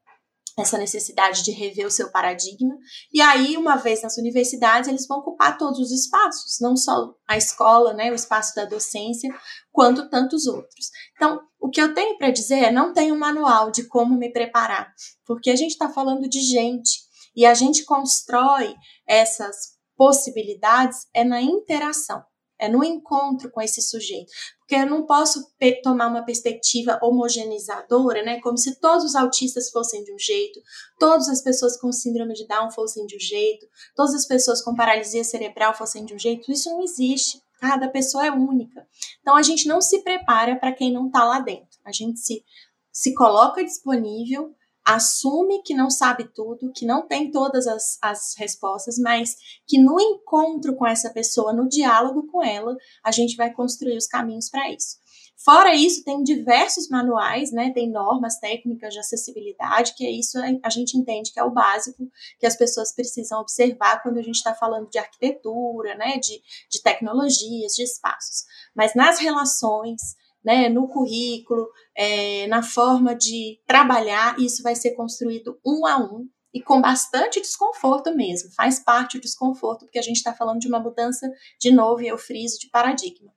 essa 0.58 0.78
necessidade 0.78 1.44
de 1.44 1.52
rever 1.52 1.86
o 1.86 1.92
seu 1.92 2.10
paradigma. 2.12 2.78
E 3.14 3.22
aí, 3.22 3.58
uma 3.58 3.76
vez 3.76 4.02
nas 4.02 4.18
universidades, 4.18 4.88
eles 4.88 5.06
vão 5.06 5.20
ocupar 5.20 5.58
todos 5.58 5.80
os 5.80 5.92
espaços, 5.92 6.60
não 6.62 6.78
só 6.78 7.14
a 7.28 7.36
escola, 7.36 7.94
né, 7.94 8.12
o 8.12 8.16
espaço 8.16 8.56
da 8.56 8.66
docência, 8.66 9.30
quanto 9.72 10.10
tantos 10.10 10.48
outros. 10.48 10.90
Então, 11.16 11.42
o 11.60 11.70
que 11.70 11.82
eu 11.82 11.94
tenho 11.94 12.18
para 12.18 12.32
dizer 12.32 12.60
é 12.60 12.72
não 12.72 12.94
tenho 12.94 13.16
um 13.16 13.20
manual 13.20 13.70
de 13.70 13.84
como 13.88 14.18
me 14.18 14.32
preparar, 14.32 14.94
porque 15.26 15.50
a 15.50 15.56
gente 15.56 15.72
está 15.72 15.90
falando 15.90 16.30
de 16.30 16.40
gente 16.40 17.02
e 17.36 17.46
a 17.46 17.54
gente 17.54 17.84
constrói 17.84 18.74
essas 19.06 19.76
possibilidades 19.98 21.08
é 21.14 21.24
na 21.24 21.42
interação. 21.42 22.24
É 22.60 22.70
no 22.70 22.84
encontro 22.84 23.52
com 23.52 23.62
esse 23.62 23.82
sujeito. 23.82 24.32
Porque 24.60 24.76
eu 24.76 24.86
não 24.86 25.06
posso 25.06 25.46
tomar 25.84 26.08
uma 26.08 26.24
perspectiva 26.24 27.00
homogeneizadora, 27.02 28.24
né? 28.24 28.40
Como 28.42 28.58
se 28.58 28.80
todos 28.80 29.04
os 29.04 29.16
autistas 29.16 29.70
fossem 29.70 30.04
de 30.04 30.14
um 30.14 30.18
jeito, 30.18 30.60
todas 31.00 31.28
as 31.30 31.42
pessoas 31.42 31.80
com 31.80 31.92
síndrome 31.92 32.34
de 32.34 32.48
Down 32.48 32.72
fossem 32.72 33.06
de 33.06 33.16
um 33.16 33.20
jeito, 33.20 33.68
todas 33.96 34.16
as 34.16 34.26
pessoas 34.26 34.64
com 34.64 34.76
paralisia 34.76 35.24
cerebral 35.24 35.76
fossem 35.76 36.06
de 36.06 36.16
um 36.16 36.20
jeito. 36.20 36.52
Isso 36.52 36.70
não 36.70 36.82
existe. 36.82 37.42
Cada 37.60 37.88
pessoa 37.88 38.26
é 38.26 38.32
única. 38.32 38.88
Então 39.22 39.36
a 39.36 39.42
gente 39.42 39.68
não 39.68 39.82
se 39.82 40.02
prepara 40.02 40.56
para 40.56 40.74
quem 40.74 40.92
não 40.92 41.08
está 41.08 41.24
lá 41.24 41.40
dentro. 41.40 41.80
A 41.84 41.92
gente 41.92 42.20
se, 42.20 42.44
se 42.92 43.14
coloca 43.14 43.64
disponível 43.64 44.54
assume 44.86 45.64
que 45.64 45.74
não 45.74 45.90
sabe 45.90 46.30
tudo, 46.34 46.72
que 46.72 46.86
não 46.86 47.08
tem 47.08 47.32
todas 47.32 47.66
as, 47.66 47.98
as 48.02 48.36
respostas, 48.38 48.98
mas 49.00 49.36
que 49.68 49.80
no 49.80 50.00
encontro 50.00 50.76
com 50.76 50.86
essa 50.86 51.10
pessoa, 51.10 51.52
no 51.52 51.68
diálogo 51.68 52.28
com 52.28 52.44
ela, 52.44 52.76
a 53.04 53.12
gente 53.12 53.36
vai 53.36 53.52
construir 53.52 53.98
os 53.98 54.06
caminhos 54.06 54.50
para 54.50 54.72
isso. 54.72 55.04
Fora 55.46 55.76
isso, 55.76 56.04
tem 56.04 56.24
diversos 56.24 56.90
manuais, 56.90 57.52
né? 57.52 57.72
Tem 57.72 57.88
normas 57.92 58.40
técnicas 58.40 58.94
de 58.94 59.00
acessibilidade, 59.00 59.94
que 59.96 60.06
é 60.06 60.10
isso 60.10 60.40
a 60.64 60.70
gente 60.70 60.98
entende 60.98 61.32
que 61.32 61.40
é 61.40 61.44
o 61.44 61.52
básico 61.52 62.10
que 62.40 62.48
as 62.48 62.56
pessoas 62.56 62.94
precisam 62.94 63.42
observar 63.42 64.02
quando 64.02 64.18
a 64.18 64.24
gente 64.24 64.38
está 64.38 64.56
falando 64.56 64.90
de 64.90 64.98
arquitetura, 64.98 65.94
né? 65.96 66.18
De, 66.18 66.42
de 66.70 66.82
tecnologias, 66.82 67.74
de 67.74 67.84
espaços. 67.84 68.46
Mas 68.74 68.96
nas 68.96 69.20
relações, 69.20 70.16
né, 70.46 70.70
no 70.70 70.88
currículo, 70.88 71.68
é, 71.98 72.46
na 72.48 72.62
forma 72.62 73.16
de 73.16 73.60
trabalhar, 73.66 74.40
isso 74.40 74.62
vai 74.62 74.76
ser 74.76 74.92
construído 74.92 75.60
um 75.66 75.88
a 75.88 75.98
um 75.98 76.30
e 76.54 76.62
com 76.62 76.80
bastante 76.80 77.42
desconforto 77.42 78.16
mesmo. 78.16 78.52
Faz 78.52 78.80
parte 78.80 79.18
do 79.18 79.22
desconforto, 79.22 79.86
porque 79.86 80.00
a 80.00 80.04
gente 80.04 80.18
está 80.18 80.34
falando 80.34 80.60
de 80.60 80.68
uma 80.68 80.80
mudança, 80.80 81.28
de 81.60 81.72
novo, 81.72 82.02
e 82.02 82.08
eu 82.08 82.18
friso, 82.18 82.60
de 82.60 82.70
paradigma. 82.70 83.34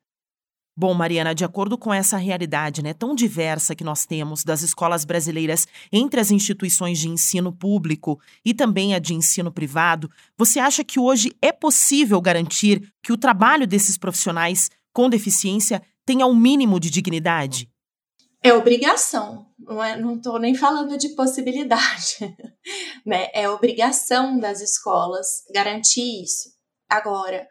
Bom, 0.77 0.95
Mariana, 0.95 1.35
de 1.35 1.45
acordo 1.45 1.77
com 1.77 1.93
essa 1.93 2.17
realidade 2.17 2.85
né, 2.85 2.95
tão 2.95 3.13
diversa 3.13 3.75
que 3.75 3.83
nós 3.83 4.07
temos 4.07 4.45
das 4.45 4.63
escolas 4.63 5.05
brasileiras 5.05 5.67
entre 5.91 6.21
as 6.21 6.31
instituições 6.31 7.01
de 7.01 7.09
ensino 7.09 7.53
público 7.53 8.21
e 8.45 8.55
também 8.55 8.95
a 8.95 9.01
de 9.01 9.13
ensino 9.13 9.51
privado, 9.51 10.09
você 10.37 10.61
acha 10.61 10.85
que 10.85 11.01
hoje 11.01 11.33
é 11.43 11.51
possível 11.51 12.21
garantir 12.21 12.93
que 13.03 13.13
o 13.13 13.17
trabalho 13.17 13.67
desses 13.67 13.99
profissionais 13.99 14.71
com 14.93 15.11
deficiência 15.11 15.83
tenha 16.09 16.27
um 16.27 16.35
mínimo 16.35 16.81
de 16.81 16.89
dignidade? 16.89 17.71
É 18.43 18.55
obrigação, 18.55 19.47
não 19.59 19.85
é, 19.85 20.01
estou 20.01 20.39
nem 20.39 20.55
falando 20.55 20.97
de 20.97 21.11
possibilidade, 21.11 22.17
né? 23.05 23.29
É 23.35 23.47
obrigação 23.51 24.39
das 24.39 24.63
escolas 24.63 25.45
garantir 25.53 26.23
isso. 26.23 26.49
Agora, 26.89 27.47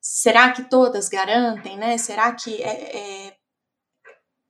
será 0.00 0.52
que 0.52 0.70
todas 0.70 1.10
garantem, 1.10 1.76
né? 1.76 1.98
Será 1.98 2.34
que 2.34 2.62
é, 2.62 2.96
é... 3.26 3.36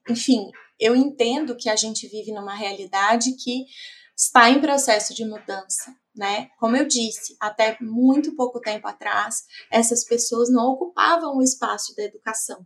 enfim, 0.09 0.49
eu 0.79 0.95
entendo 0.95 1.57
que 1.57 1.67
a 1.67 1.75
gente 1.75 2.07
vive 2.07 2.31
numa 2.31 2.55
realidade 2.55 3.35
que 3.35 3.65
está 4.15 4.49
em 4.49 4.61
processo 4.61 5.13
de 5.13 5.25
mudança, 5.25 5.93
né? 6.15 6.47
Como 6.59 6.77
eu 6.77 6.87
disse, 6.87 7.35
até 7.41 7.77
muito 7.81 8.37
pouco 8.37 8.61
tempo 8.61 8.87
atrás, 8.87 9.43
essas 9.69 10.05
pessoas 10.05 10.49
não 10.49 10.71
ocupavam 10.71 11.35
o 11.35 11.43
espaço 11.43 11.93
da 11.97 12.03
educação. 12.03 12.65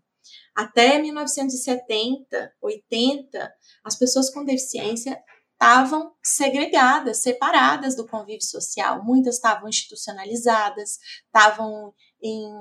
Até 0.56 1.00
1970, 1.00 2.54
80, 2.62 3.54
as 3.84 3.98
pessoas 3.98 4.30
com 4.30 4.46
deficiência 4.46 5.22
estavam 5.54 6.12
segregadas, 6.22 7.22
separadas 7.22 7.96
do 7.96 8.06
convívio 8.06 8.44
social. 8.44 9.04
Muitas 9.04 9.36
estavam 9.36 9.70
institucionalizadas, 9.70 11.00
estavam 11.26 11.94
em 12.22 12.52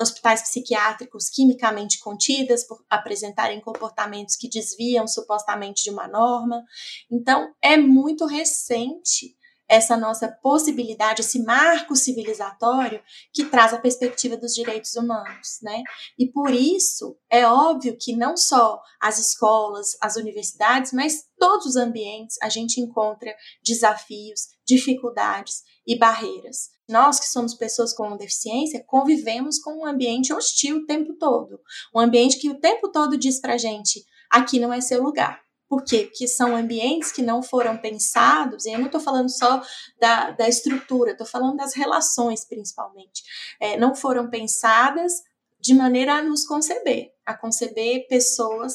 hospitais 0.00 0.42
psiquiátricos 0.42 1.28
quimicamente 1.28 1.98
contidas 1.98 2.66
por 2.66 2.84
apresentarem 2.88 3.60
comportamentos 3.60 4.36
que 4.36 4.48
desviam 4.48 5.06
supostamente 5.06 5.84
de 5.84 5.90
uma 5.90 6.08
norma. 6.08 6.62
Então, 7.10 7.52
é 7.62 7.76
muito 7.76 8.26
recente 8.26 9.35
essa 9.68 9.96
nossa 9.96 10.28
possibilidade, 10.28 11.22
esse 11.22 11.42
marco 11.42 11.96
civilizatório 11.96 13.02
que 13.32 13.44
traz 13.44 13.74
a 13.74 13.78
perspectiva 13.78 14.36
dos 14.36 14.54
direitos 14.54 14.94
humanos, 14.94 15.58
né? 15.62 15.82
E 16.18 16.30
por 16.30 16.50
isso 16.50 17.18
é 17.30 17.46
óbvio 17.46 17.96
que 17.98 18.14
não 18.14 18.36
só 18.36 18.80
as 19.00 19.18
escolas, 19.18 19.96
as 20.00 20.16
universidades, 20.16 20.92
mas 20.92 21.24
todos 21.38 21.66
os 21.66 21.76
ambientes 21.76 22.36
a 22.40 22.48
gente 22.48 22.80
encontra 22.80 23.34
desafios, 23.62 24.48
dificuldades 24.66 25.62
e 25.86 25.98
barreiras. 25.98 26.70
Nós 26.88 27.18
que 27.18 27.26
somos 27.26 27.54
pessoas 27.54 27.92
com 27.92 28.16
deficiência 28.16 28.84
convivemos 28.86 29.58
com 29.58 29.80
um 29.80 29.86
ambiente 29.86 30.32
hostil 30.32 30.78
o 30.78 30.86
tempo 30.86 31.14
todo, 31.18 31.60
um 31.94 31.98
ambiente 31.98 32.38
que 32.38 32.48
o 32.48 32.60
tempo 32.60 32.90
todo 32.90 33.16
diz 33.16 33.40
para 33.40 33.58
gente 33.58 34.04
aqui 34.30 34.58
não 34.58 34.72
é 34.72 34.80
seu 34.80 35.02
lugar 35.02 35.45
por 35.68 35.84
quê? 35.84 36.04
Porque 36.04 36.28
são 36.28 36.54
ambientes 36.54 37.10
que 37.10 37.22
não 37.22 37.42
foram 37.42 37.76
pensados, 37.76 38.64
e 38.64 38.72
eu 38.72 38.78
não 38.78 38.86
estou 38.86 39.00
falando 39.00 39.28
só 39.28 39.60
da, 40.00 40.30
da 40.30 40.48
estrutura, 40.48 41.12
estou 41.12 41.26
falando 41.26 41.56
das 41.56 41.74
relações 41.74 42.44
principalmente. 42.44 43.22
É, 43.60 43.76
não 43.76 43.94
foram 43.94 44.30
pensadas 44.30 45.12
de 45.58 45.74
maneira 45.74 46.14
a 46.14 46.22
nos 46.22 46.44
conceber, 46.44 47.10
a 47.24 47.34
conceber 47.34 48.06
pessoas 48.08 48.74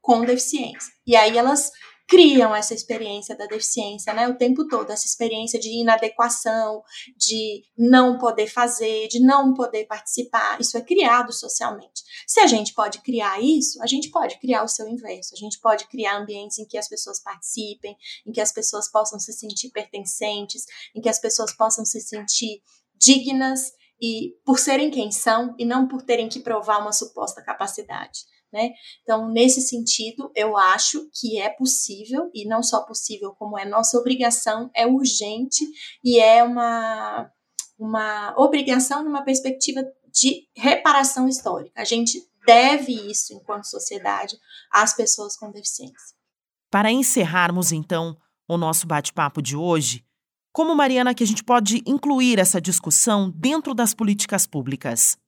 com 0.00 0.24
deficiência. 0.24 0.92
E 1.06 1.16
aí 1.16 1.36
elas 1.38 1.72
criam 2.06 2.54
essa 2.54 2.72
experiência 2.72 3.36
da 3.36 3.46
deficiência, 3.46 4.14
né, 4.14 4.28
o 4.28 4.36
tempo 4.36 4.66
todo, 4.68 4.90
essa 4.90 5.06
experiência 5.06 5.58
de 5.58 5.68
inadequação, 5.70 6.82
de 7.16 7.64
não 7.76 8.16
poder 8.16 8.46
fazer, 8.46 9.08
de 9.08 9.18
não 9.18 9.52
poder 9.52 9.86
participar, 9.86 10.60
isso 10.60 10.78
é 10.78 10.80
criado 10.80 11.32
socialmente. 11.32 12.04
Se 12.26 12.38
a 12.40 12.46
gente 12.46 12.72
pode 12.74 13.00
criar 13.00 13.40
isso, 13.40 13.82
a 13.82 13.86
gente 13.86 14.10
pode 14.10 14.38
criar 14.38 14.62
o 14.62 14.68
seu 14.68 14.88
inverso, 14.88 15.34
a 15.34 15.38
gente 15.38 15.58
pode 15.60 15.86
criar 15.88 16.18
ambientes 16.18 16.58
em 16.58 16.64
que 16.64 16.78
as 16.78 16.88
pessoas 16.88 17.20
participem, 17.20 17.96
em 18.24 18.32
que 18.32 18.40
as 18.40 18.52
pessoas 18.52 18.90
possam 18.90 19.18
se 19.18 19.32
sentir 19.32 19.70
pertencentes, 19.70 20.64
em 20.94 21.00
que 21.00 21.08
as 21.08 21.18
pessoas 21.18 21.52
possam 21.52 21.84
se 21.84 22.00
sentir 22.00 22.62
dignas 22.94 23.72
e 24.00 24.34
por 24.44 24.58
serem 24.58 24.90
quem 24.90 25.10
são 25.10 25.54
e 25.58 25.64
não 25.64 25.88
por 25.88 26.02
terem 26.02 26.28
que 26.28 26.40
provar 26.40 26.78
uma 26.78 26.92
suposta 26.92 27.42
capacidade. 27.42 28.20
Né? 28.56 28.70
Então, 29.02 29.30
nesse 29.30 29.60
sentido, 29.60 30.32
eu 30.34 30.56
acho 30.56 31.10
que 31.12 31.38
é 31.38 31.50
possível, 31.50 32.30
e 32.32 32.48
não 32.48 32.62
só 32.62 32.84
possível, 32.84 33.34
como 33.38 33.58
é 33.58 33.66
nossa 33.66 33.98
obrigação, 33.98 34.70
é 34.74 34.86
urgente 34.86 35.62
e 36.02 36.18
é 36.18 36.42
uma, 36.42 37.30
uma 37.78 38.34
obrigação 38.38 39.04
numa 39.04 39.22
perspectiva 39.22 39.84
de 40.10 40.48
reparação 40.56 41.28
histórica. 41.28 41.78
A 41.78 41.84
gente 41.84 42.18
deve 42.46 42.92
isso, 42.92 43.34
enquanto 43.34 43.64
sociedade, 43.64 44.38
às 44.72 44.96
pessoas 44.96 45.36
com 45.36 45.50
deficiência. 45.50 46.16
Para 46.70 46.90
encerrarmos, 46.90 47.72
então, 47.72 48.16
o 48.48 48.56
nosso 48.56 48.86
bate-papo 48.86 49.42
de 49.42 49.54
hoje, 49.54 50.02
Como, 50.50 50.74
Mariana, 50.74 51.14
que 51.14 51.22
a 51.22 51.26
gente 51.26 51.44
pode 51.44 51.82
incluir 51.84 52.38
essa 52.38 52.58
discussão 52.58 53.30
dentro 53.30 53.74
das 53.74 53.92
políticas 53.92 54.46
públicas? 54.46 55.18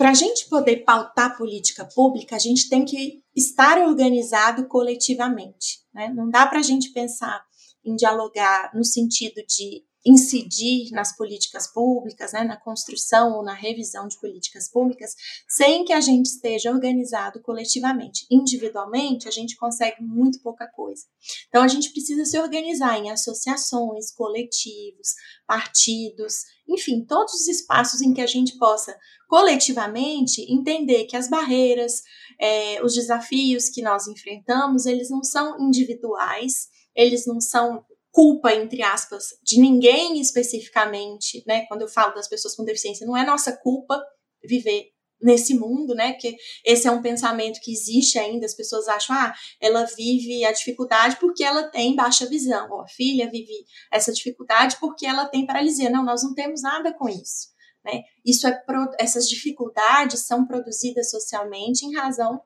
Para 0.00 0.12
a 0.12 0.14
gente 0.14 0.48
poder 0.48 0.78
pautar 0.78 1.36
política 1.36 1.84
pública, 1.84 2.34
a 2.34 2.38
gente 2.38 2.70
tem 2.70 2.86
que 2.86 3.22
estar 3.36 3.76
organizado 3.86 4.66
coletivamente. 4.66 5.82
Né? 5.92 6.08
Não 6.08 6.30
dá 6.30 6.46
para 6.46 6.60
a 6.60 6.62
gente 6.62 6.90
pensar 6.94 7.44
em 7.84 7.94
dialogar 7.96 8.70
no 8.74 8.82
sentido 8.82 9.42
de 9.46 9.84
incidir 10.04 10.90
nas 10.92 11.14
políticas 11.16 11.66
públicas, 11.66 12.32
né, 12.32 12.42
na 12.42 12.56
construção 12.56 13.36
ou 13.36 13.42
na 13.42 13.54
revisão 13.54 14.08
de 14.08 14.18
políticas 14.18 14.70
públicas, 14.70 15.14
sem 15.48 15.84
que 15.84 15.92
a 15.92 16.00
gente 16.00 16.26
esteja 16.26 16.70
organizado 16.70 17.40
coletivamente. 17.42 18.26
Individualmente, 18.30 19.28
a 19.28 19.30
gente 19.30 19.56
consegue 19.56 20.02
muito 20.02 20.40
pouca 20.42 20.66
coisa. 20.66 21.02
Então, 21.48 21.62
a 21.62 21.68
gente 21.68 21.92
precisa 21.92 22.24
se 22.24 22.38
organizar 22.38 22.98
em 22.98 23.10
associações, 23.10 24.10
coletivos, 24.12 25.08
partidos, 25.46 26.44
enfim, 26.68 27.04
todos 27.04 27.34
os 27.34 27.48
espaços 27.48 28.00
em 28.00 28.14
que 28.14 28.20
a 28.20 28.26
gente 28.26 28.56
possa 28.58 28.96
coletivamente 29.28 30.42
entender 30.52 31.04
que 31.04 31.16
as 31.16 31.28
barreiras, 31.28 32.02
é, 32.40 32.82
os 32.82 32.94
desafios 32.94 33.68
que 33.68 33.82
nós 33.82 34.06
enfrentamos, 34.08 34.86
eles 34.86 35.10
não 35.10 35.22
são 35.22 35.60
individuais, 35.60 36.68
eles 36.96 37.26
não 37.26 37.40
são 37.40 37.84
culpa, 38.12 38.52
entre 38.52 38.82
aspas, 38.82 39.28
de 39.42 39.60
ninguém 39.60 40.20
especificamente, 40.20 41.42
né? 41.46 41.64
Quando 41.66 41.82
eu 41.82 41.88
falo 41.88 42.14
das 42.14 42.28
pessoas 42.28 42.54
com 42.54 42.64
deficiência, 42.64 43.06
não 43.06 43.16
é 43.16 43.24
nossa 43.24 43.56
culpa 43.56 44.00
viver 44.44 44.90
nesse 45.22 45.54
mundo, 45.54 45.94
né? 45.94 46.14
Que 46.14 46.36
esse 46.64 46.88
é 46.88 46.90
um 46.90 47.02
pensamento 47.02 47.60
que 47.60 47.72
existe 47.72 48.18
ainda. 48.18 48.46
As 48.46 48.54
pessoas 48.54 48.88
acham, 48.88 49.14
ah, 49.14 49.34
ela 49.60 49.84
vive 49.84 50.44
a 50.44 50.52
dificuldade 50.52 51.16
porque 51.20 51.44
ela 51.44 51.64
tem 51.70 51.94
baixa 51.94 52.26
visão, 52.26 52.70
ou 52.70 52.80
a 52.80 52.88
filha 52.88 53.30
vive 53.30 53.52
essa 53.92 54.12
dificuldade 54.12 54.76
porque 54.80 55.06
ela 55.06 55.26
tem 55.26 55.46
paralisia. 55.46 55.90
Não, 55.90 56.04
nós 56.04 56.22
não 56.22 56.34
temos 56.34 56.62
nada 56.62 56.92
com 56.92 57.08
isso. 57.08 57.50
Né? 57.84 58.02
Isso 58.24 58.46
é 58.46 58.62
essas 58.98 59.28
dificuldades 59.28 60.26
são 60.26 60.46
produzidas 60.46 61.10
socialmente 61.10 61.86
em 61.86 61.94
razão 61.94 62.40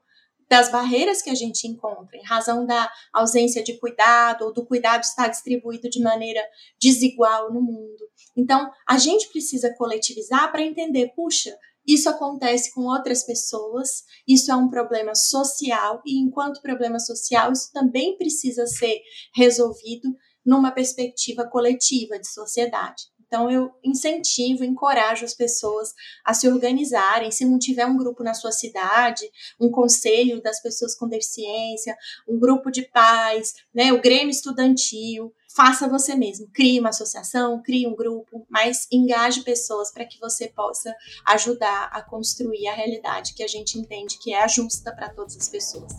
das 0.54 0.70
barreiras 0.70 1.20
que 1.20 1.30
a 1.30 1.34
gente 1.34 1.66
encontra, 1.66 2.16
em 2.16 2.22
razão 2.22 2.64
da 2.64 2.88
ausência 3.12 3.60
de 3.60 3.76
cuidado 3.76 4.44
ou 4.44 4.52
do 4.52 4.64
cuidado 4.64 5.02
estar 5.02 5.26
distribuído 5.26 5.90
de 5.90 6.00
maneira 6.00 6.40
desigual 6.80 7.52
no 7.52 7.60
mundo. 7.60 8.08
Então, 8.36 8.70
a 8.88 8.96
gente 8.96 9.28
precisa 9.30 9.74
coletivizar 9.76 10.52
para 10.52 10.62
entender, 10.62 11.12
puxa, 11.16 11.52
isso 11.84 12.08
acontece 12.08 12.72
com 12.72 12.82
outras 12.82 13.24
pessoas, 13.24 14.04
isso 14.28 14.52
é 14.52 14.54
um 14.54 14.70
problema 14.70 15.12
social 15.16 16.00
e 16.06 16.20
enquanto 16.20 16.62
problema 16.62 17.00
social, 17.00 17.50
isso 17.50 17.72
também 17.72 18.16
precisa 18.16 18.64
ser 18.64 19.00
resolvido 19.34 20.08
numa 20.46 20.70
perspectiva 20.70 21.48
coletiva 21.48 22.16
de 22.16 22.28
sociedade. 22.28 23.02
Então, 23.26 23.50
eu 23.50 23.70
incentivo, 23.82 24.64
encorajo 24.64 25.24
as 25.24 25.34
pessoas 25.34 25.92
a 26.24 26.34
se 26.34 26.48
organizarem. 26.48 27.30
Se 27.30 27.44
não 27.44 27.58
tiver 27.58 27.86
um 27.86 27.96
grupo 27.96 28.22
na 28.22 28.34
sua 28.34 28.52
cidade, 28.52 29.28
um 29.60 29.70
conselho 29.70 30.42
das 30.42 30.60
pessoas 30.60 30.94
com 30.94 31.08
deficiência, 31.08 31.96
um 32.28 32.38
grupo 32.38 32.70
de 32.70 32.82
pais, 32.82 33.54
né, 33.74 33.92
o 33.92 34.00
Grêmio 34.00 34.30
Estudantil, 34.30 35.32
faça 35.54 35.88
você 35.88 36.14
mesmo. 36.14 36.48
Crie 36.52 36.80
uma 36.80 36.88
associação, 36.88 37.62
crie 37.62 37.86
um 37.86 37.94
grupo, 37.94 38.44
mas 38.50 38.86
engaje 38.90 39.42
pessoas 39.42 39.90
para 39.92 40.04
que 40.04 40.18
você 40.18 40.48
possa 40.48 40.94
ajudar 41.26 41.90
a 41.92 42.02
construir 42.02 42.66
a 42.68 42.74
realidade 42.74 43.34
que 43.34 43.42
a 43.42 43.48
gente 43.48 43.78
entende 43.78 44.18
que 44.18 44.34
é 44.34 44.46
justa 44.48 44.92
para 44.94 45.08
todas 45.08 45.36
as 45.36 45.48
pessoas. 45.48 45.92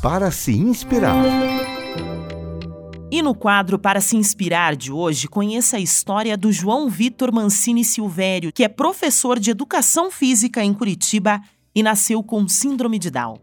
Para 0.00 0.30
se 0.30 0.52
inspirar. 0.52 1.24
E 3.16 3.22
no 3.22 3.34
quadro 3.34 3.78
Para 3.78 3.98
se 4.02 4.14
inspirar 4.14 4.76
de 4.76 4.92
hoje, 4.92 5.26
conheça 5.26 5.78
a 5.78 5.80
história 5.80 6.36
do 6.36 6.52
João 6.52 6.86
Vitor 6.90 7.32
Mancini 7.32 7.82
Silvério, 7.82 8.52
que 8.52 8.62
é 8.62 8.68
professor 8.68 9.40
de 9.40 9.50
educação 9.50 10.10
física 10.10 10.62
em 10.62 10.74
Curitiba 10.74 11.40
e 11.74 11.82
nasceu 11.82 12.22
com 12.22 12.46
síndrome 12.46 12.98
de 12.98 13.10
Down. 13.10 13.40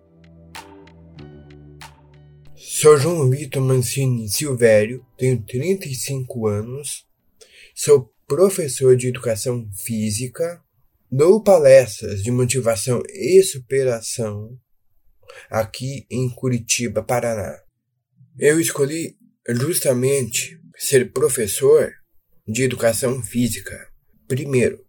Sou 2.55 2.99
João 2.99 3.27
Vitor 3.31 3.63
Mancini 3.63 4.29
Silvério, 4.29 5.03
tenho 5.17 5.41
35 5.41 6.45
anos, 6.45 7.07
sou 7.73 8.13
professor 8.27 8.95
de 8.95 9.07
educação 9.07 9.67
física, 9.83 10.61
dou 11.11 11.41
palestras 11.41 12.21
de 12.21 12.29
motivação 12.29 13.01
e 13.09 13.41
superação 13.41 14.55
aqui 15.49 16.05
em 16.11 16.29
Curitiba, 16.29 17.01
Paraná. 17.01 17.57
Eu 18.37 18.59
escolhi 18.59 19.17
justamente 19.49 20.59
ser 20.77 21.11
professor 21.11 21.91
de 22.47 22.63
educação 22.63 23.21
física. 23.21 23.87
Primeiro, 24.27 24.83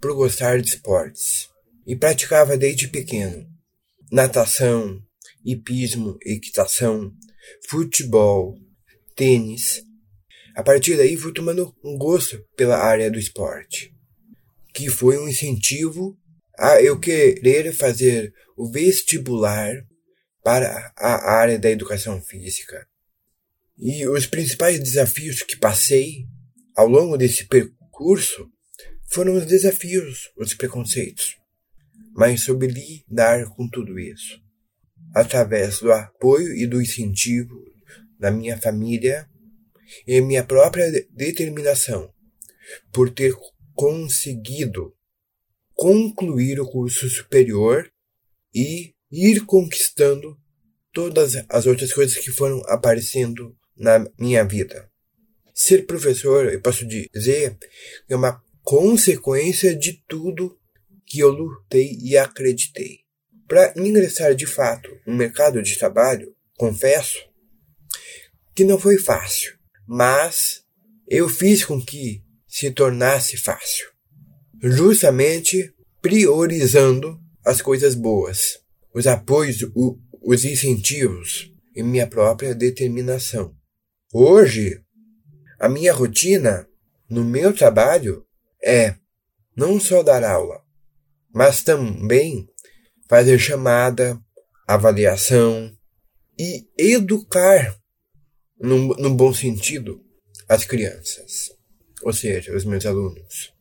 por 0.00 0.14
gostar 0.14 0.60
de 0.60 0.68
esportes. 0.68 1.48
E 1.86 1.96
praticava 1.96 2.56
desde 2.56 2.88
pequeno 2.88 3.52
natação, 4.12 5.02
hipismo, 5.42 6.18
equitação, 6.22 7.10
futebol, 7.66 8.54
tênis. 9.16 9.82
A 10.54 10.62
partir 10.62 10.98
daí 10.98 11.16
fui 11.16 11.32
tomando 11.32 11.74
um 11.82 11.96
gosto 11.96 12.44
pela 12.54 12.76
área 12.76 13.10
do 13.10 13.18
esporte, 13.18 13.90
que 14.74 14.90
foi 14.90 15.16
um 15.16 15.26
incentivo 15.26 16.14
a 16.58 16.82
eu 16.82 17.00
querer 17.00 17.72
fazer 17.72 18.34
o 18.54 18.70
vestibular 18.70 19.72
para 20.44 20.92
a 20.94 21.32
área 21.32 21.58
da 21.58 21.70
educação 21.70 22.20
física. 22.20 22.86
E 23.78 24.06
os 24.06 24.26
principais 24.26 24.78
desafios 24.78 25.42
que 25.42 25.56
passei 25.56 26.26
ao 26.76 26.86
longo 26.86 27.16
desse 27.16 27.46
percurso 27.46 28.50
foram 29.08 29.34
os 29.34 29.46
desafios, 29.46 30.30
os 30.36 30.54
preconceitos. 30.54 31.36
Mas 32.14 32.44
soube 32.44 32.66
lidar 32.66 33.46
com 33.54 33.68
tudo 33.68 33.98
isso. 33.98 34.40
Através 35.14 35.80
do 35.80 35.92
apoio 35.92 36.54
e 36.56 36.66
do 36.66 36.80
incentivo 36.80 37.62
da 38.18 38.30
minha 38.30 38.56
família 38.56 39.28
e 40.06 40.20
minha 40.20 40.44
própria 40.44 40.90
determinação 41.10 42.12
por 42.92 43.10
ter 43.10 43.34
conseguido 43.74 44.94
concluir 45.74 46.60
o 46.60 46.70
curso 46.70 47.08
superior 47.08 47.90
e 48.54 48.94
ir 49.10 49.44
conquistando 49.44 50.38
todas 50.92 51.34
as 51.48 51.66
outras 51.66 51.92
coisas 51.92 52.16
que 52.16 52.30
foram 52.30 52.62
aparecendo 52.66 53.56
na 53.82 54.08
minha 54.16 54.44
vida. 54.44 54.88
Ser 55.52 55.84
professor, 55.86 56.50
eu 56.50 56.60
posso 56.62 56.86
dizer, 56.86 57.58
é 58.08 58.14
uma 58.14 58.40
consequência 58.62 59.76
de 59.76 60.02
tudo 60.08 60.56
que 61.04 61.18
eu 61.18 61.30
lutei 61.30 61.98
e 62.00 62.16
acreditei. 62.16 63.00
Para 63.48 63.74
ingressar 63.76 64.34
de 64.34 64.46
fato 64.46 64.88
no 65.04 65.14
mercado 65.14 65.60
de 65.60 65.76
trabalho, 65.76 66.32
confesso 66.56 67.18
que 68.54 68.64
não 68.64 68.78
foi 68.78 68.98
fácil, 68.98 69.58
mas 69.86 70.62
eu 71.08 71.28
fiz 71.28 71.64
com 71.64 71.84
que 71.84 72.22
se 72.46 72.70
tornasse 72.70 73.36
fácil, 73.36 73.90
justamente 74.62 75.74
priorizando 76.00 77.20
as 77.44 77.60
coisas 77.60 77.94
boas, 77.94 78.60
os 78.94 79.06
apoios, 79.06 79.58
os 80.22 80.44
incentivos 80.44 81.52
e 81.74 81.82
minha 81.82 82.06
própria 82.06 82.54
determinação. 82.54 83.54
Hoje, 84.14 84.78
a 85.58 85.70
minha 85.70 85.90
rotina 85.90 86.68
no 87.08 87.24
meu 87.24 87.50
trabalho 87.54 88.26
é 88.62 88.96
não 89.56 89.80
só 89.80 90.02
dar 90.02 90.22
aula, 90.22 90.62
mas 91.32 91.62
também 91.62 92.46
fazer 93.08 93.38
chamada, 93.38 94.20
avaliação 94.68 95.74
e 96.38 96.68
educar, 96.76 97.74
no, 98.60 99.14
bom 99.14 99.32
sentido, 99.32 100.04
as 100.46 100.66
crianças, 100.66 101.50
ou 102.02 102.12
seja, 102.12 102.54
os 102.54 102.66
meus 102.66 102.84
alunos. 102.84 103.54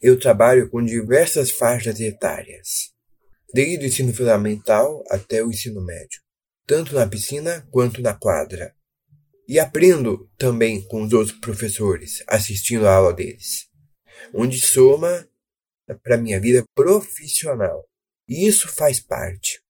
Eu 0.00 0.16
trabalho 0.20 0.70
com 0.70 0.84
diversas 0.84 1.50
faixas 1.50 1.98
etárias, 1.98 2.92
desde 3.52 3.84
o 3.84 3.88
ensino 3.88 4.14
fundamental 4.14 5.02
até 5.10 5.42
o 5.42 5.50
ensino 5.50 5.84
médio, 5.84 6.20
tanto 6.64 6.94
na 6.94 7.08
piscina 7.08 7.66
quanto 7.72 8.00
na 8.00 8.14
quadra. 8.14 8.75
E 9.48 9.58
aprendo 9.60 10.28
também 10.36 10.82
com 10.88 11.02
os 11.02 11.12
outros 11.12 11.38
professores, 11.38 12.22
assistindo 12.26 12.86
a 12.86 12.94
aula 12.94 13.12
deles, 13.12 13.68
onde 14.34 14.60
soma 14.60 15.28
para 16.02 16.16
minha 16.16 16.40
vida 16.40 16.64
profissional. 16.74 17.84
E 18.28 18.46
isso 18.46 18.68
faz 18.68 18.98
parte. 18.98 19.60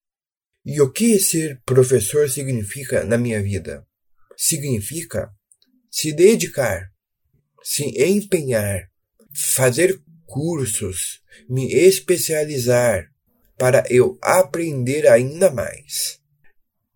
E 0.64 0.80
o 0.80 0.90
que 0.90 1.18
ser 1.18 1.60
professor 1.64 2.28
significa 2.28 3.04
na 3.04 3.18
minha 3.18 3.42
vida? 3.42 3.86
Significa 4.36 5.30
se 5.90 6.12
dedicar, 6.12 6.90
se 7.62 7.84
empenhar, 8.02 8.90
fazer 9.54 10.02
cursos, 10.24 11.22
me 11.48 11.72
especializar 11.72 13.10
para 13.58 13.84
eu 13.88 14.18
aprender 14.22 15.06
ainda 15.06 15.50
mais. 15.50 16.20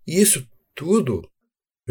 Isso 0.06 0.46
tudo 0.74 1.29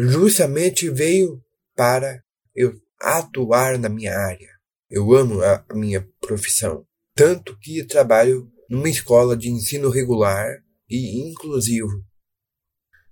justamente 0.08 0.88
veio 0.88 1.42
para 1.76 2.22
eu 2.54 2.72
atuar 2.98 3.78
na 3.78 3.88
minha 3.88 4.16
área. 4.16 4.48
Eu 4.88 5.14
amo 5.14 5.42
a 5.42 5.64
minha 5.74 6.06
profissão, 6.20 6.86
tanto 7.14 7.56
que 7.58 7.84
trabalho 7.84 8.50
numa 8.68 8.88
escola 8.88 9.36
de 9.36 9.50
ensino 9.50 9.90
regular 9.90 10.48
e 10.88 11.28
inclusivo, 11.28 12.04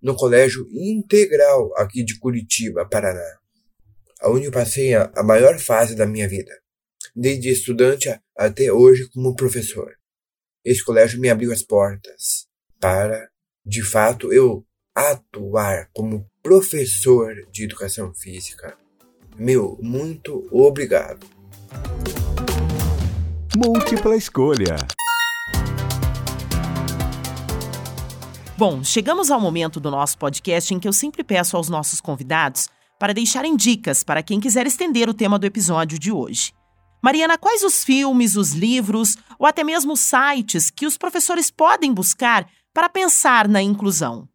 no 0.01 0.14
Colégio 0.16 0.66
Integral 0.70 1.72
aqui 1.77 2.03
de 2.05 2.18
Curitiba, 2.18 2.88
Paraná, 2.88 3.38
onde 4.24 4.46
eu 4.46 4.53
passei 4.53 4.94
a, 4.94 5.12
a 5.14 5.22
maior 5.22 5.59
fase 5.59 5.94
da 5.94 6.07
minha 6.07 6.29
vida, 6.29 6.53
desde 7.14 7.51
estudante 7.51 8.09
até 8.37 8.72
hoje 8.72 9.09
como 9.11 9.35
professor. 9.35 9.92
Esse 10.64 10.85
colégio 10.85 11.20
me 11.20 11.29
abriu 11.29 11.53
as 11.53 11.62
portas 11.62 12.46
para, 12.81 13.29
de 13.64 13.83
fato, 13.83 14.33
eu 14.33 14.64
atuar 14.94 15.88
como 15.92 16.29
professor 16.49 17.35
de 17.53 17.65
educação 17.65 18.15
física. 18.15 18.75
Meu, 19.37 19.79
muito 19.83 20.49
obrigado. 20.51 21.27
Múltipla 23.55 24.17
escolha. 24.17 24.77
Bom, 28.57 28.83
chegamos 28.83 29.31
ao 29.31 29.39
momento 29.39 29.79
do 29.79 29.91
nosso 29.91 30.17
podcast 30.17 30.73
em 30.73 30.81
que 30.81 30.89
eu 30.89 30.93
sempre 30.95 31.23
peço 31.23 31.55
aos 31.55 31.69
nossos 31.69 32.01
convidados 32.01 32.71
para 32.99 33.13
deixarem 33.13 33.55
dicas 33.55 34.03
para 34.03 34.23
quem 34.23 34.41
quiser 34.41 34.67
estender 34.67 35.07
o 35.07 35.13
tema 35.13 35.39
do 35.39 35.45
episódio 35.45 35.99
de 35.99 36.11
hoje. 36.11 36.55
Mariana, 37.03 37.37
quais 37.37 37.63
os 37.63 37.85
filmes, 37.85 38.37
os 38.37 38.53
livros 38.53 39.19
ou 39.39 39.47
até 39.47 39.63
mesmo 39.63 39.99
sites 39.99 40.71
que 40.71 40.87
os 40.87 40.97
professores 40.97 41.51
podem 41.51 41.93
buscar 41.93 42.49
para 42.73 42.89
pensar 42.89 43.47
na 43.47 43.61
inclusão? 43.61 44.27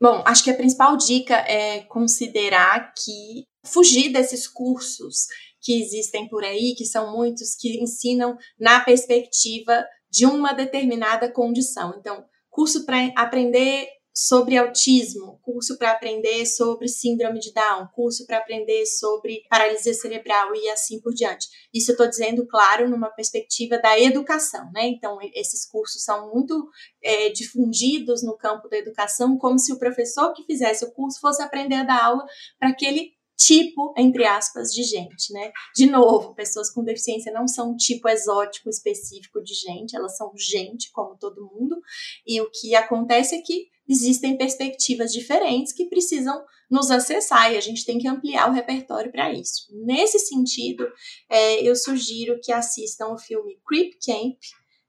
Bom, 0.00 0.22
acho 0.26 0.44
que 0.44 0.50
a 0.50 0.56
principal 0.56 0.96
dica 0.96 1.34
é 1.34 1.82
considerar 1.84 2.92
que 2.94 3.44
fugir 3.64 4.12
desses 4.12 4.46
cursos 4.46 5.26
que 5.60 5.80
existem 5.80 6.28
por 6.28 6.44
aí, 6.44 6.74
que 6.76 6.84
são 6.84 7.16
muitos, 7.16 7.54
que 7.54 7.80
ensinam 7.80 8.36
na 8.58 8.80
perspectiva 8.80 9.84
de 10.10 10.26
uma 10.26 10.52
determinada 10.52 11.30
condição. 11.32 11.94
Então, 11.98 12.24
curso 12.50 12.84
para 12.84 13.12
aprender 13.16 13.88
sobre 14.16 14.56
autismo, 14.56 15.40
curso 15.42 15.76
para 15.76 15.90
aprender 15.90 16.46
sobre 16.46 16.86
síndrome 16.86 17.40
de 17.40 17.52
Down, 17.52 17.88
curso 17.92 18.24
para 18.26 18.38
aprender 18.38 18.86
sobre 18.86 19.42
paralisia 19.50 19.92
cerebral 19.92 20.54
e 20.54 20.68
assim 20.70 21.00
por 21.00 21.12
diante. 21.12 21.48
Isso 21.74 21.90
eu 21.90 21.94
estou 21.94 22.08
dizendo, 22.08 22.46
claro, 22.46 22.88
numa 22.88 23.10
perspectiva 23.10 23.76
da 23.78 23.98
educação, 23.98 24.70
né? 24.72 24.86
Então, 24.86 25.18
esses 25.34 25.66
cursos 25.68 26.04
são 26.04 26.32
muito 26.32 26.68
é, 27.02 27.30
difundidos 27.30 28.22
no 28.22 28.36
campo 28.36 28.68
da 28.68 28.78
educação, 28.78 29.36
como 29.36 29.58
se 29.58 29.72
o 29.72 29.78
professor 29.78 30.32
que 30.32 30.44
fizesse 30.44 30.84
o 30.84 30.92
curso 30.92 31.20
fosse 31.20 31.42
aprender 31.42 31.76
a 31.76 31.84
dar 31.84 32.04
aula 32.04 32.24
para 32.58 32.68
aquele 32.68 33.12
tipo, 33.36 33.92
entre 33.98 34.24
aspas, 34.24 34.72
de 34.72 34.84
gente, 34.84 35.32
né? 35.32 35.50
De 35.74 35.86
novo, 35.86 36.34
pessoas 36.36 36.70
com 36.70 36.84
deficiência 36.84 37.32
não 37.32 37.48
são 37.48 37.72
um 37.72 37.76
tipo 37.76 38.08
exótico 38.08 38.70
específico 38.70 39.42
de 39.42 39.54
gente, 39.54 39.96
elas 39.96 40.16
são 40.16 40.32
gente 40.36 40.92
como 40.92 41.16
todo 41.16 41.50
mundo, 41.52 41.76
e 42.24 42.40
o 42.40 42.48
que 42.48 42.76
acontece 42.76 43.34
é 43.34 43.42
que 43.42 43.73
existem 43.88 44.36
perspectivas 44.36 45.12
diferentes 45.12 45.72
que 45.72 45.86
precisam 45.86 46.42
nos 46.70 46.90
acessar 46.90 47.52
e 47.52 47.56
a 47.56 47.60
gente 47.60 47.84
tem 47.84 47.98
que 47.98 48.08
ampliar 48.08 48.48
o 48.48 48.52
repertório 48.52 49.12
para 49.12 49.32
isso. 49.32 49.66
Nesse 49.84 50.18
sentido, 50.18 50.86
é, 51.28 51.62
eu 51.62 51.76
sugiro 51.76 52.40
que 52.42 52.52
assistam 52.52 53.08
o 53.08 53.18
filme 53.18 53.58
Creep 53.66 53.92
Camp, 54.04 54.38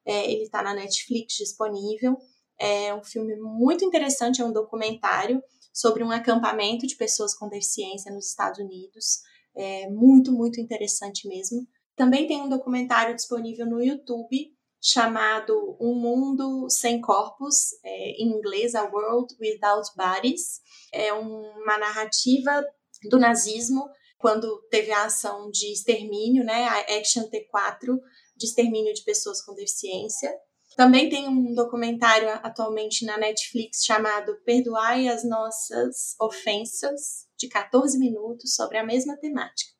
é, 0.06 0.32
ele 0.32 0.44
está 0.44 0.62
na 0.62 0.74
Netflix 0.74 1.36
disponível. 1.36 2.18
É 2.58 2.94
um 2.94 3.04
filme 3.04 3.36
muito 3.36 3.84
interessante, 3.84 4.42
é 4.42 4.46
um 4.46 4.54
documentário 4.54 5.44
sobre 5.74 6.04
um 6.04 6.12
acampamento 6.12 6.88
de 6.88 6.96
pessoas 6.96 7.36
com 7.36 7.50
deficiência 7.50 8.14
nos 8.14 8.30
Estados 8.30 8.60
Unidos. 8.60 9.20
É 9.56 9.90
muito, 9.90 10.32
muito 10.32 10.62
interessante 10.62 11.28
mesmo. 11.28 11.68
Também 11.96 12.28
tem 12.28 12.42
um 12.42 12.50
documentário 12.50 13.16
disponível 13.16 13.66
no 13.66 13.84
YouTube 13.84 14.55
chamado 14.86 15.76
Um 15.82 15.96
Mundo 15.96 16.70
Sem 16.70 17.02
Corpos, 17.02 17.74
é, 17.84 18.12
em 18.22 18.28
inglês, 18.38 18.76
A 18.76 18.84
World 18.84 19.34
Without 19.42 19.90
Bodies. 19.98 20.62
É 20.94 21.12
uma 21.12 21.80
narrativa 21.80 22.64
do 23.10 23.18
nazismo, 23.18 23.90
quando 24.20 24.62
teve 24.70 24.92
a 24.92 25.06
ação 25.06 25.50
de 25.50 25.74
extermínio, 25.74 26.44
né, 26.44 26.66
a 26.66 27.00
Action 27.00 27.24
T4, 27.24 27.98
de 28.38 28.46
extermínio 28.46 28.94
de 28.94 29.04
pessoas 29.04 29.44
com 29.44 29.56
deficiência. 29.56 30.32
Também 30.78 31.10
tem 31.10 31.28
um 31.28 31.56
documentário 31.56 32.30
atualmente 32.44 33.06
na 33.06 33.18
Netflix 33.18 33.84
chamado 33.84 34.40
Perdoai 34.46 35.08
as 35.08 35.28
Nossas 35.28 36.16
Ofensas, 36.22 37.26
de 37.40 37.48
14 37.48 37.98
minutos, 37.98 38.54
sobre 38.54 38.78
a 38.78 38.86
mesma 38.86 39.18
temática. 39.18 39.75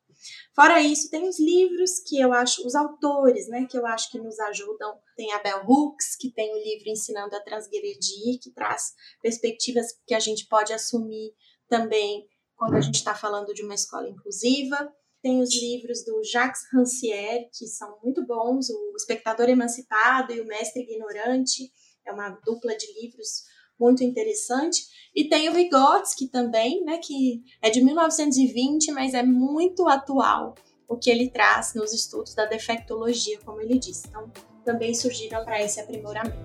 Fora 0.56 0.80
isso, 0.80 1.10
tem 1.10 1.28
os 1.28 1.38
livros 1.38 2.00
que 2.00 2.18
eu 2.18 2.32
acho, 2.32 2.66
os 2.66 2.74
autores, 2.74 3.46
né, 3.46 3.66
que 3.66 3.76
eu 3.76 3.84
acho 3.84 4.10
que 4.10 4.18
nos 4.18 4.40
ajudam. 4.40 4.98
Tem 5.14 5.30
a 5.34 5.38
Bell 5.38 5.62
Hooks, 5.68 6.16
que 6.18 6.32
tem 6.32 6.50
o 6.50 6.64
livro 6.64 6.88
Ensinando 6.88 7.36
a 7.36 7.40
Transgredir, 7.40 8.40
que 8.42 8.50
traz 8.54 8.94
perspectivas 9.20 9.88
que 10.06 10.14
a 10.14 10.18
gente 10.18 10.46
pode 10.48 10.72
assumir 10.72 11.34
também 11.68 12.26
quando 12.54 12.74
a 12.74 12.80
gente 12.80 12.94
está 12.94 13.14
falando 13.14 13.52
de 13.52 13.62
uma 13.62 13.74
escola 13.74 14.08
inclusiva. 14.08 14.90
Tem 15.22 15.42
os 15.42 15.54
livros 15.54 16.02
do 16.06 16.24
Jacques 16.24 16.62
Rancière, 16.72 17.50
que 17.52 17.66
são 17.66 17.98
muito 18.02 18.24
bons, 18.26 18.70
O 18.70 18.96
Espectador 18.96 19.50
Emancipado 19.50 20.32
e 20.32 20.40
O 20.40 20.46
Mestre 20.46 20.82
Ignorante, 20.82 21.70
é 22.06 22.12
uma 22.12 22.30
dupla 22.30 22.74
de 22.74 22.86
livros 22.98 23.42
muito 23.78 24.02
interessante. 24.02 24.82
E 25.14 25.28
tem 25.28 25.48
o 25.48 25.52
Vygotsky 25.52 26.28
também, 26.28 26.84
né, 26.84 26.98
que 26.98 27.42
é 27.62 27.70
de 27.70 27.82
1920, 27.82 28.92
mas 28.92 29.14
é 29.14 29.22
muito 29.22 29.88
atual 29.88 30.54
o 30.88 30.96
que 30.96 31.10
ele 31.10 31.30
traz 31.30 31.74
nos 31.74 31.92
estudos 31.92 32.34
da 32.34 32.44
defectologia, 32.44 33.38
como 33.44 33.60
ele 33.60 33.78
disse. 33.78 34.06
Então, 34.08 34.30
também 34.64 34.94
surgiram 34.94 35.44
para 35.44 35.62
esse 35.62 35.80
aprimoramento. 35.80 36.36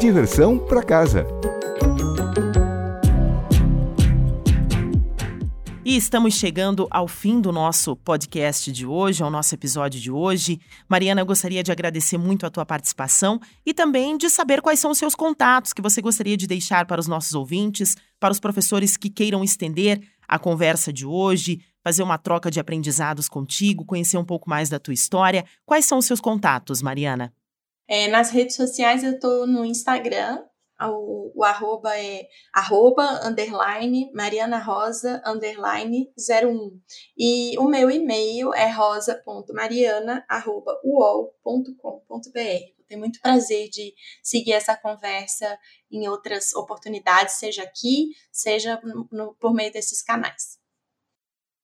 Diversão 0.00 0.58
para 0.58 0.82
casa. 0.82 1.26
E 5.82 5.96
estamos 5.96 6.34
chegando 6.34 6.86
ao 6.90 7.08
fim 7.08 7.40
do 7.40 7.50
nosso 7.50 7.96
podcast 7.96 8.70
de 8.70 8.84
hoje, 8.84 9.22
ao 9.22 9.30
nosso 9.30 9.54
episódio 9.54 9.98
de 9.98 10.10
hoje. 10.10 10.60
Mariana, 10.86 11.22
eu 11.22 11.26
gostaria 11.26 11.62
de 11.62 11.72
agradecer 11.72 12.18
muito 12.18 12.44
a 12.44 12.50
tua 12.50 12.66
participação 12.66 13.40
e 13.64 13.72
também 13.72 14.18
de 14.18 14.28
saber 14.28 14.60
quais 14.60 14.78
são 14.78 14.90
os 14.90 14.98
seus 14.98 15.14
contatos 15.14 15.72
que 15.72 15.80
você 15.80 16.02
gostaria 16.02 16.36
de 16.36 16.46
deixar 16.46 16.86
para 16.86 17.00
os 17.00 17.08
nossos 17.08 17.34
ouvintes, 17.34 17.96
para 18.20 18.30
os 18.30 18.38
professores 18.38 18.98
que 18.98 19.08
queiram 19.08 19.42
estender 19.42 20.02
a 20.28 20.38
conversa 20.38 20.92
de 20.92 21.06
hoje, 21.06 21.60
fazer 21.82 22.02
uma 22.02 22.18
troca 22.18 22.50
de 22.50 22.60
aprendizados 22.60 23.26
contigo, 23.26 23.86
conhecer 23.86 24.18
um 24.18 24.24
pouco 24.24 24.50
mais 24.50 24.68
da 24.68 24.78
tua 24.78 24.92
história. 24.92 25.46
Quais 25.64 25.86
são 25.86 25.96
os 25.96 26.04
seus 26.04 26.20
contatos, 26.20 26.82
Mariana? 26.82 27.32
É, 27.88 28.06
nas 28.06 28.30
redes 28.30 28.54
sociais 28.54 29.02
eu 29.02 29.12
estou 29.12 29.46
no 29.46 29.64
Instagram, 29.64 30.40
o, 30.88 31.32
o 31.34 31.44
arroba 31.44 31.98
é 31.98 32.26
arroba, 32.52 33.26
underline, 33.26 34.10
Mariana 34.14 34.58
Rosa, 34.58 35.22
underline, 35.26 36.10
01. 36.16 36.80
E 37.18 37.58
o 37.58 37.68
meu 37.68 37.90
e-mail 37.90 38.54
é 38.54 38.70
rosa.mariana, 38.70 40.24
arroba, 40.28 40.80
uol.com.br. 40.84 42.80
Tenho 42.88 43.00
muito 43.00 43.20
prazer 43.20 43.68
de 43.68 43.94
seguir 44.22 44.52
essa 44.52 44.76
conversa 44.76 45.56
em 45.90 46.08
outras 46.08 46.52
oportunidades, 46.54 47.34
seja 47.34 47.62
aqui, 47.62 48.08
seja 48.32 48.80
no, 48.82 49.08
no, 49.12 49.34
por 49.34 49.54
meio 49.54 49.72
desses 49.72 50.02
canais. 50.02 50.58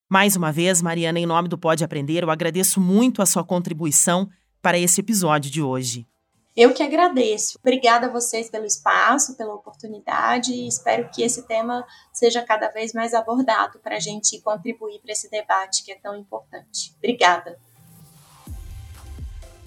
Mais 0.08 0.36
uma 0.36 0.52
vez, 0.52 0.80
Mariana, 0.80 1.18
em 1.18 1.26
nome 1.26 1.48
do 1.48 1.58
Pode 1.58 1.82
Aprender, 1.82 2.22
eu 2.22 2.30
agradeço 2.30 2.80
muito 2.80 3.20
a 3.20 3.26
sua 3.26 3.42
contribuição 3.42 4.28
para 4.62 4.78
esse 4.78 5.00
episódio 5.00 5.50
de 5.50 5.60
hoje. 5.60 6.06
Eu 6.56 6.72
que 6.72 6.82
agradeço. 6.82 7.58
Obrigada 7.60 8.06
a 8.06 8.10
vocês 8.10 8.48
pelo 8.48 8.64
espaço, 8.64 9.36
pela 9.36 9.54
oportunidade 9.54 10.54
e 10.54 10.66
espero 10.66 11.10
que 11.10 11.22
esse 11.22 11.42
tema 11.46 11.84
seja 12.10 12.42
cada 12.42 12.70
vez 12.70 12.94
mais 12.94 13.12
abordado 13.12 13.78
para 13.78 13.96
a 13.96 14.00
gente 14.00 14.40
contribuir 14.40 15.00
para 15.00 15.12
esse 15.12 15.30
debate 15.30 15.84
que 15.84 15.92
é 15.92 15.96
tão 15.96 16.16
importante. 16.16 16.94
Obrigada. 16.96 17.58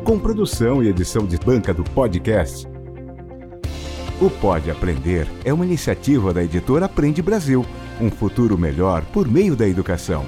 Com 0.03 0.17
produção 0.17 0.81
e 0.81 0.87
edição 0.87 1.27
de 1.27 1.37
banca 1.37 1.71
do 1.71 1.83
podcast 1.83 2.72
O 4.23 4.29
Pode 4.29 4.71
Aprender 4.71 5.27
é 5.43 5.53
uma 5.53 5.65
iniciativa 5.65 6.33
da 6.33 6.41
editora 6.41 6.85
Aprende 6.85 7.21
Brasil 7.21 7.65
um 7.99 8.09
futuro 8.09 8.57
melhor 8.57 9.03
por 9.11 9.27
meio 9.27 9.53
da 9.53 9.67
educação. 9.67 10.25